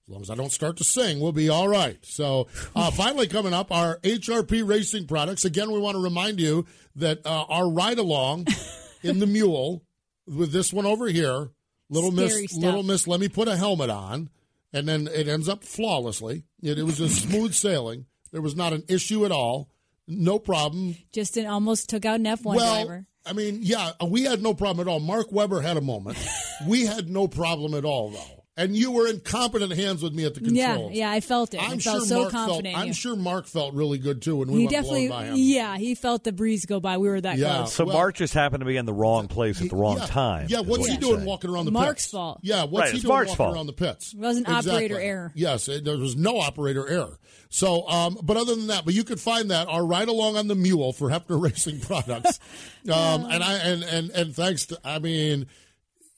As 0.06 0.12
long 0.12 0.22
as 0.22 0.28
I 0.28 0.34
don't 0.34 0.52
start 0.52 0.76
to 0.78 0.84
sing, 0.84 1.18
we'll 1.18 1.32
be 1.32 1.48
all 1.48 1.66
right. 1.66 1.96
So, 2.02 2.48
uh, 2.76 2.90
finally, 2.92 3.26
coming 3.26 3.54
up, 3.54 3.72
our 3.72 3.98
HRP 4.00 4.66
racing 4.66 5.06
products. 5.06 5.46
Again, 5.46 5.72
we 5.72 5.78
want 5.78 5.94
to 5.94 6.02
remind 6.02 6.40
you 6.40 6.66
that 6.96 7.24
uh, 7.24 7.44
our 7.48 7.70
ride 7.70 7.98
along 7.98 8.46
in 9.02 9.18
the 9.18 9.26
Mule 9.26 9.82
with 10.26 10.52
this 10.52 10.74
one 10.74 10.84
over 10.84 11.06
here, 11.06 11.48
little 11.88 12.12
Scary 12.12 12.42
Miss, 12.42 12.50
stuff. 12.50 12.62
little 12.62 12.82
Miss, 12.82 13.08
let 13.08 13.18
me 13.18 13.28
put 13.28 13.48
a 13.48 13.56
helmet 13.56 13.88
on, 13.88 14.28
and 14.74 14.86
then 14.86 15.08
it 15.08 15.26
ends 15.26 15.48
up 15.48 15.64
flawlessly. 15.64 16.44
It, 16.62 16.78
it 16.78 16.82
was 16.82 16.98
just 16.98 17.22
smooth 17.28 17.54
sailing. 17.54 18.04
There 18.30 18.42
was 18.42 18.56
not 18.56 18.74
an 18.74 18.84
issue 18.88 19.24
at 19.24 19.32
all. 19.32 19.70
No 20.06 20.38
problem. 20.38 20.96
Just 21.12 21.38
an, 21.38 21.46
almost 21.46 21.88
took 21.88 22.04
out 22.04 22.20
an 22.20 22.26
F1 22.26 22.44
well, 22.56 22.84
driver. 22.84 23.06
I 23.24 23.32
mean, 23.32 23.60
yeah, 23.62 23.92
we 24.06 24.24
had 24.24 24.42
no 24.42 24.52
problem 24.52 24.86
at 24.86 24.90
all. 24.90 25.00
Mark 25.00 25.32
Webber 25.32 25.62
had 25.62 25.78
a 25.78 25.80
moment. 25.80 26.18
we 26.68 26.84
had 26.84 27.08
no 27.08 27.26
problem 27.26 27.72
at 27.72 27.86
all, 27.86 28.10
though. 28.10 28.43
And 28.56 28.76
you 28.76 28.92
were 28.92 29.08
in 29.08 29.18
competent 29.18 29.72
hands 29.72 30.00
with 30.00 30.14
me 30.14 30.24
at 30.24 30.34
the 30.36 30.40
Yeah, 30.44 30.74
controls. 30.74 30.92
yeah, 30.92 31.10
I 31.10 31.18
felt 31.20 31.54
it. 31.54 31.60
I 31.60 31.72
I'm 31.72 31.80
felt 31.80 31.98
sure 32.02 32.06
so 32.06 32.18
Mark 32.20 32.30
confident. 32.30 32.74
Felt, 32.76 32.86
I'm 32.86 32.92
sure 32.92 33.16
Mark 33.16 33.46
felt 33.46 33.74
really 33.74 33.98
good 33.98 34.22
too 34.22 34.36
when 34.36 34.48
we 34.52 34.60
he 34.60 34.66
went 34.66 34.70
definitely, 34.70 35.08
blowing 35.08 35.22
by 35.24 35.26
him. 35.30 35.34
yeah, 35.38 35.76
he 35.76 35.96
felt 35.96 36.22
the 36.22 36.30
breeze 36.30 36.64
go 36.64 36.78
by. 36.78 36.98
We 36.98 37.08
were 37.08 37.20
that 37.20 37.36
Yeah. 37.36 37.56
close. 37.56 37.72
So 37.74 37.84
Mark 37.84 38.14
just 38.14 38.32
happened 38.32 38.60
to 38.60 38.64
be 38.64 38.76
in 38.76 38.86
the 38.86 38.92
wrong 38.92 39.26
place 39.26 39.60
at 39.60 39.70
the 39.70 39.74
wrong 39.76 39.96
yeah, 39.98 40.06
time. 40.06 40.46
Yeah, 40.48 40.60
what's 40.60 40.82
what 40.82 40.90
he 40.90 40.96
doing 40.98 41.16
saying. 41.16 41.26
walking 41.26 41.50
around 41.50 41.64
the 41.64 41.72
Mark's 41.72 42.04
pits? 42.04 42.12
fault. 42.12 42.38
Yeah, 42.44 42.62
what's 42.62 42.86
Right, 42.86 42.94
he 42.94 43.00
doing 43.00 43.08
Mark's 43.12 43.30
walking 43.30 43.36
fault. 43.44 43.56
around 43.56 43.66
the 43.66 43.72
pits? 43.72 44.12
It 44.14 44.20
wasn't 44.20 44.48
operator 44.48 45.00
error. 45.00 45.32
Yes, 45.34 45.68
it, 45.68 45.84
there 45.84 45.96
was 45.98 46.14
no 46.14 46.38
operator 46.38 46.88
error. 46.88 47.18
So, 47.50 47.88
um, 47.88 48.18
but 48.22 48.36
other 48.36 48.54
than 48.54 48.68
that, 48.68 48.84
but 48.84 48.94
you 48.94 49.02
could 49.02 49.18
find 49.20 49.50
that 49.50 49.66
our 49.66 49.84
ride 49.84 50.06
along 50.06 50.36
on 50.36 50.46
the 50.46 50.54
mule 50.54 50.92
for 50.92 51.10
Hepfner 51.10 51.42
Racing 51.42 51.80
products. 51.80 52.38
um, 52.84 53.24
and 53.24 53.42
I 53.42 53.54
and 53.54 53.82
and 53.82 54.10
and 54.10 54.32
thanks 54.32 54.66
to 54.66 54.78
I 54.84 55.00
mean. 55.00 55.46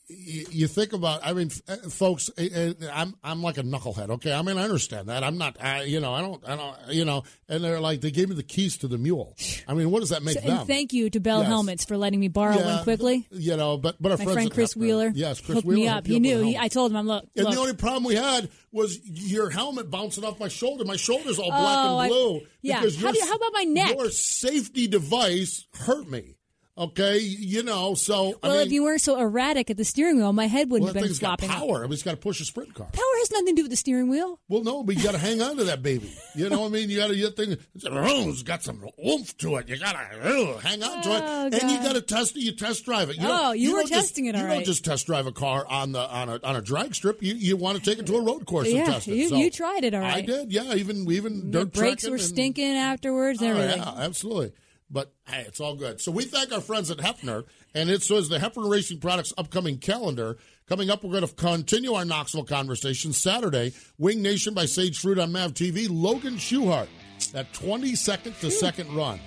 You 0.08 0.68
think 0.68 0.92
about, 0.92 1.20
I 1.26 1.32
mean, 1.32 1.50
uh, 1.66 1.76
folks. 1.90 2.30
I'm 2.38 3.16
I'm 3.24 3.42
like 3.42 3.58
a 3.58 3.64
knucklehead. 3.64 4.10
Okay, 4.10 4.32
I 4.32 4.40
mean, 4.42 4.56
I 4.56 4.62
understand 4.62 5.08
that. 5.08 5.24
I'm 5.24 5.36
not, 5.36 5.56
I, 5.60 5.82
you 5.82 5.98
know, 5.98 6.14
I 6.14 6.20
don't, 6.20 6.48
I 6.48 6.54
don't, 6.54 6.76
you 6.90 7.04
know. 7.04 7.24
And 7.48 7.64
they're 7.64 7.80
like, 7.80 8.02
they 8.02 8.12
gave 8.12 8.28
me 8.28 8.36
the 8.36 8.44
keys 8.44 8.76
to 8.78 8.88
the 8.88 8.98
mule. 8.98 9.34
I 9.66 9.74
mean, 9.74 9.90
what 9.90 9.98
does 10.00 10.10
that 10.10 10.22
make 10.22 10.38
So- 10.38 10.46
them? 10.46 10.64
thank 10.66 10.92
you 10.92 11.10
to 11.10 11.18
Bell 11.18 11.40
Yes. 11.40 11.48
Helmets 11.48 11.84
for 11.84 11.96
letting 11.96 12.20
me 12.20 12.28
borrow 12.28 12.54
Yeah, 12.56 12.76
one 12.76 12.84
quickly. 12.84 13.26
You 13.32 13.56
know, 13.56 13.78
but 13.78 13.96
but 14.00 14.12
our 14.12 14.18
My 14.18 14.24
friends 14.24 14.36
friend 14.36 14.50
Chris 14.52 14.76
Wheeler 14.76 15.10
yes, 15.12 15.40
Chris 15.40 15.56
hooked 15.56 15.66
Wheeler 15.66 15.80
me 15.80 15.88
up. 15.88 16.06
He 16.06 16.20
knew. 16.20 16.40
He. 16.40 16.56
I 16.56 16.68
told 16.68 16.92
him, 16.92 16.98
I'm 16.98 17.08
look. 17.08 17.24
And 17.34 17.46
look. 17.46 17.54
the 17.54 17.60
only 17.60 17.74
problem 17.74 18.04
we 18.04 18.14
had 18.14 18.48
was 18.70 19.00
your 19.08 19.50
helmet 19.50 19.90
bouncing 19.90 20.24
off 20.24 20.38
my 20.38 20.48
shoulder. 20.48 20.84
My 20.84 20.96
shoulder's 20.96 21.40
all 21.40 21.50
black 21.50 21.60
Oh, 21.78 21.96
I- 21.98 22.04
and 22.04 22.10
blue. 22.12 22.40
yeah. 22.62 22.78
Because 22.80 22.96
How 23.00 23.10
you- 23.12 23.26
how 23.26 23.34
about 23.34 23.52
my 23.54 23.64
neck? 23.64 23.96
Your 23.96 24.10
safety 24.10 24.86
device 24.86 25.66
hurt 25.74 26.08
me. 26.08 26.35
Okay, 26.78 27.18
you 27.18 27.62
know. 27.62 27.94
So 27.94 28.38
I 28.42 28.48
well, 28.48 28.56
mean, 28.58 28.66
if 28.66 28.72
you 28.72 28.82
weren't 28.84 29.00
so 29.00 29.18
erratic 29.18 29.70
at 29.70 29.78
the 29.78 29.84
steering 29.84 30.16
wheel, 30.18 30.34
my 30.34 30.46
head 30.46 30.70
wouldn't 30.70 30.92
that 30.92 30.98
have 30.98 31.02
been 31.04 31.08
thing's 31.08 31.18
got 31.18 31.38
power. 31.38 31.78
I 31.78 31.82
mean, 31.84 31.94
it's 31.94 32.02
got 32.02 32.10
to 32.10 32.16
push 32.18 32.38
a 32.40 32.44
sprint 32.44 32.74
car. 32.74 32.86
Power 32.92 33.02
has 33.20 33.30
nothing 33.30 33.46
to 33.46 33.52
do 33.54 33.62
with 33.62 33.70
the 33.70 33.78
steering 33.78 34.10
wheel. 34.10 34.38
Well, 34.48 34.62
no, 34.62 34.82
but 34.84 34.94
you 34.94 35.02
got 35.02 35.12
to 35.12 35.18
hang 35.18 35.40
on 35.40 35.56
to 35.56 35.64
that 35.64 35.82
baby. 35.82 36.12
You 36.36 36.50
know 36.50 36.60
what 36.60 36.66
I 36.66 36.70
mean? 36.72 36.90
You 36.90 36.98
got 36.98 37.06
to 37.08 37.16
get 37.16 37.34
thing. 37.34 37.52
It's, 37.52 37.84
it's 37.86 38.42
got 38.42 38.62
some 38.62 38.84
oomph 39.02 39.34
to 39.38 39.56
it. 39.56 39.70
You 39.70 39.78
got 39.78 39.92
to 39.92 40.58
hang 40.60 40.82
on 40.82 41.02
to 41.02 41.08
Oh, 41.08 41.46
it, 41.46 41.54
and 41.62 41.70
you 41.70 41.78
got 41.78 41.94
to 41.94 42.02
test 42.02 42.36
it. 42.36 42.40
You 42.40 42.52
test 42.52 42.84
drive 42.84 43.08
it. 43.08 43.16
You 43.16 43.22
Oh, 43.24 43.28
don't- 43.28 43.58
you 43.58 43.72
were 43.72 43.78
don't 43.78 43.88
just- 43.88 44.08
testing 44.08 44.26
it, 44.26 44.34
You 44.36 44.42
all 44.42 44.48
don't 44.48 44.64
just 44.66 44.84
test 44.84 45.06
drive 45.06 45.26
a 45.26 45.32
car 45.32 45.66
on 45.66 45.92
the 45.92 46.00
on 46.00 46.28
a 46.28 46.38
on 46.44 46.56
a 46.56 46.60
drag 46.60 46.94
strip. 46.94 47.22
You 47.22 47.32
you 47.36 47.56
want 47.56 47.78
to 47.78 47.82
take 47.90 47.98
it 47.98 48.04
to 48.08 48.16
a 48.16 48.20
road 48.20 48.44
course 48.44 48.68
Yeah, 48.68 48.80
and 48.84 48.92
test 48.92 49.08
it. 49.08 49.16
you- 49.16 49.28
So 49.30 49.36
you 49.36 49.50
tried 49.50 49.84
it, 49.84 49.94
all 49.94 50.04
I 50.04 50.20
did. 50.20 50.52
Yeah, 50.52 50.74
even 50.74 51.10
even 51.10 51.50
The 51.50 51.60
dirt 51.64 51.72
brakes 51.72 52.04
were 52.06 52.16
and- 52.16 52.20
stinking 52.22 52.76
afterwards. 52.76 53.40
and 53.40 53.56
Oh, 53.56 53.60
everything. 53.62 53.80
yeah, 53.82 53.94
absolutely. 54.04 54.52
But 54.90 55.12
hey, 55.26 55.44
it's 55.48 55.60
all 55.60 55.74
good. 55.74 56.00
So 56.00 56.12
we 56.12 56.24
thank 56.24 56.52
our 56.52 56.60
friends 56.60 56.90
at 56.90 56.98
Hepfner, 56.98 57.44
and 57.74 57.90
it 57.90 58.02
says 58.02 58.28
the 58.28 58.38
Hepfner 58.38 58.70
Racing 58.70 59.00
Products 59.00 59.32
upcoming 59.36 59.78
calendar. 59.78 60.36
Coming 60.68 60.90
up, 60.90 61.02
we're 61.04 61.12
going 61.12 61.26
to 61.26 61.34
continue 61.34 61.92
our 61.94 62.04
Knoxville 62.04 62.44
conversation 62.44 63.12
Saturday. 63.12 63.72
Wing 63.98 64.22
Nation 64.22 64.52
by 64.54 64.66
Sage 64.66 64.98
Fruit 65.00 65.18
on 65.18 65.32
Mav 65.32 65.54
TV. 65.54 65.86
Logan 65.90 66.34
Schuchart, 66.36 66.88
that 67.32 67.52
22nd 67.52 68.38
to 68.40 68.50
second 68.50 68.94
run. 68.94 69.18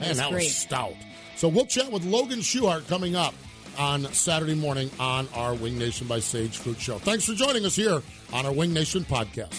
Man, 0.00 0.08
That's 0.08 0.18
that 0.18 0.30
great. 0.30 0.44
was 0.44 0.56
stout. 0.56 0.94
So 1.36 1.48
we'll 1.48 1.66
chat 1.66 1.90
with 1.90 2.04
Logan 2.04 2.40
Schuchart 2.40 2.86
coming 2.88 3.14
up 3.16 3.34
on 3.76 4.04
Saturday 4.12 4.54
morning 4.56 4.90
on 4.98 5.28
our 5.34 5.54
Wing 5.54 5.78
Nation 5.78 6.06
by 6.08 6.18
Sage 6.18 6.56
Fruit 6.58 6.80
show. 6.80 6.98
Thanks 6.98 7.24
for 7.24 7.34
joining 7.34 7.64
us 7.64 7.76
here 7.76 8.02
on 8.32 8.44
our 8.46 8.52
Wing 8.52 8.72
Nation 8.72 9.04
podcast. 9.04 9.54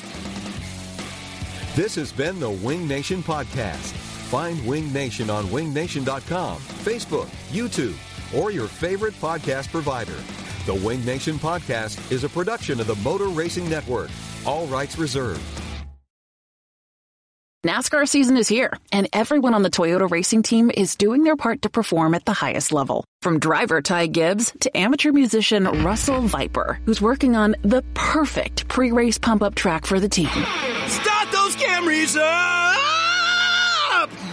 This 1.76 1.96
has 1.96 2.12
been 2.12 2.40
the 2.42 2.50
Wing 2.50 2.88
Nation 2.88 3.24
Podcast. 3.24 3.94
Find 4.30 4.64
Wing 4.68 4.94
Nation 4.94 5.32
on 5.32 5.46
wingnation.com, 5.46 6.60
Facebook, 6.60 7.28
YouTube, 7.50 7.96
or 8.38 8.52
your 8.52 8.68
favorite 8.68 9.16
podcast 9.16 9.72
provider. 9.72 10.16
The 10.68 10.76
Wing 10.76 11.04
Nation 11.04 11.40
Podcast 11.40 12.12
is 12.12 12.24
a 12.24 12.30
production 12.30 12.80
of 12.80 12.86
the 12.86 12.96
Motor 12.98 13.30
Racing 13.30 13.68
Network. 13.68 14.12
All 14.46 14.68
rights 14.68 15.00
reserved. 15.00 15.42
NASCAR 17.66 18.08
season 18.08 18.38
is 18.38 18.48
here, 18.48 18.72
and 18.92 19.10
everyone 19.14 19.56
on 19.56 19.64
the 19.64 19.72
Toyota 19.72 20.10
racing 20.10 20.44
team 20.44 20.70
is 20.70 20.96
doing 20.96 21.24
their 21.24 21.36
part 21.36 21.64
to 21.64 21.70
perform 21.70 22.14
at 22.14 22.24
the 22.24 22.32
highest 22.32 22.72
level. 22.72 23.04
From 23.24 23.40
driver 23.40 23.82
Ty 23.82 24.08
Gibbs 24.08 24.54
to 24.60 24.78
amateur 24.78 25.12
musician 25.12 25.64
Russell 25.84 26.22
Viper, 26.22 26.80
who's 26.86 27.02
working 27.02 27.36
on 27.36 27.56
the 27.64 27.84
perfect 27.96 28.68
pre 28.68 28.92
race 28.92 29.18
pump 29.18 29.42
up 29.42 29.56
track 29.56 29.88
for 29.88 30.00
the 30.00 30.08
team. 30.08 30.28
Start 30.28 31.32
those 31.32 31.56
Camrys 31.56 32.16
up! 32.16 32.89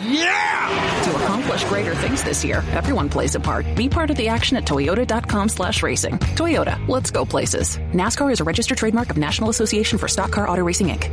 Yeah! 0.08 1.02
To 1.04 1.24
accomplish 1.24 1.64
greater 1.64 1.94
things 1.96 2.22
this 2.22 2.44
year, 2.44 2.62
everyone 2.72 3.08
plays 3.08 3.34
a 3.34 3.40
part. 3.40 3.66
Be 3.74 3.88
part 3.88 4.10
of 4.10 4.16
the 4.16 4.28
action 4.28 4.56
at 4.56 4.64
toyota.com 4.64 5.48
slash 5.48 5.82
racing. 5.82 6.18
Toyota, 6.36 6.86
let's 6.88 7.10
go 7.10 7.24
places. 7.24 7.78
NASCAR 7.92 8.32
is 8.32 8.40
a 8.40 8.44
registered 8.44 8.78
trademark 8.78 9.10
of 9.10 9.16
National 9.16 9.50
Association 9.50 9.98
for 9.98 10.08
Stock 10.08 10.30
Car 10.30 10.48
Auto 10.48 10.62
Racing, 10.62 10.88
Inc. 10.88 11.10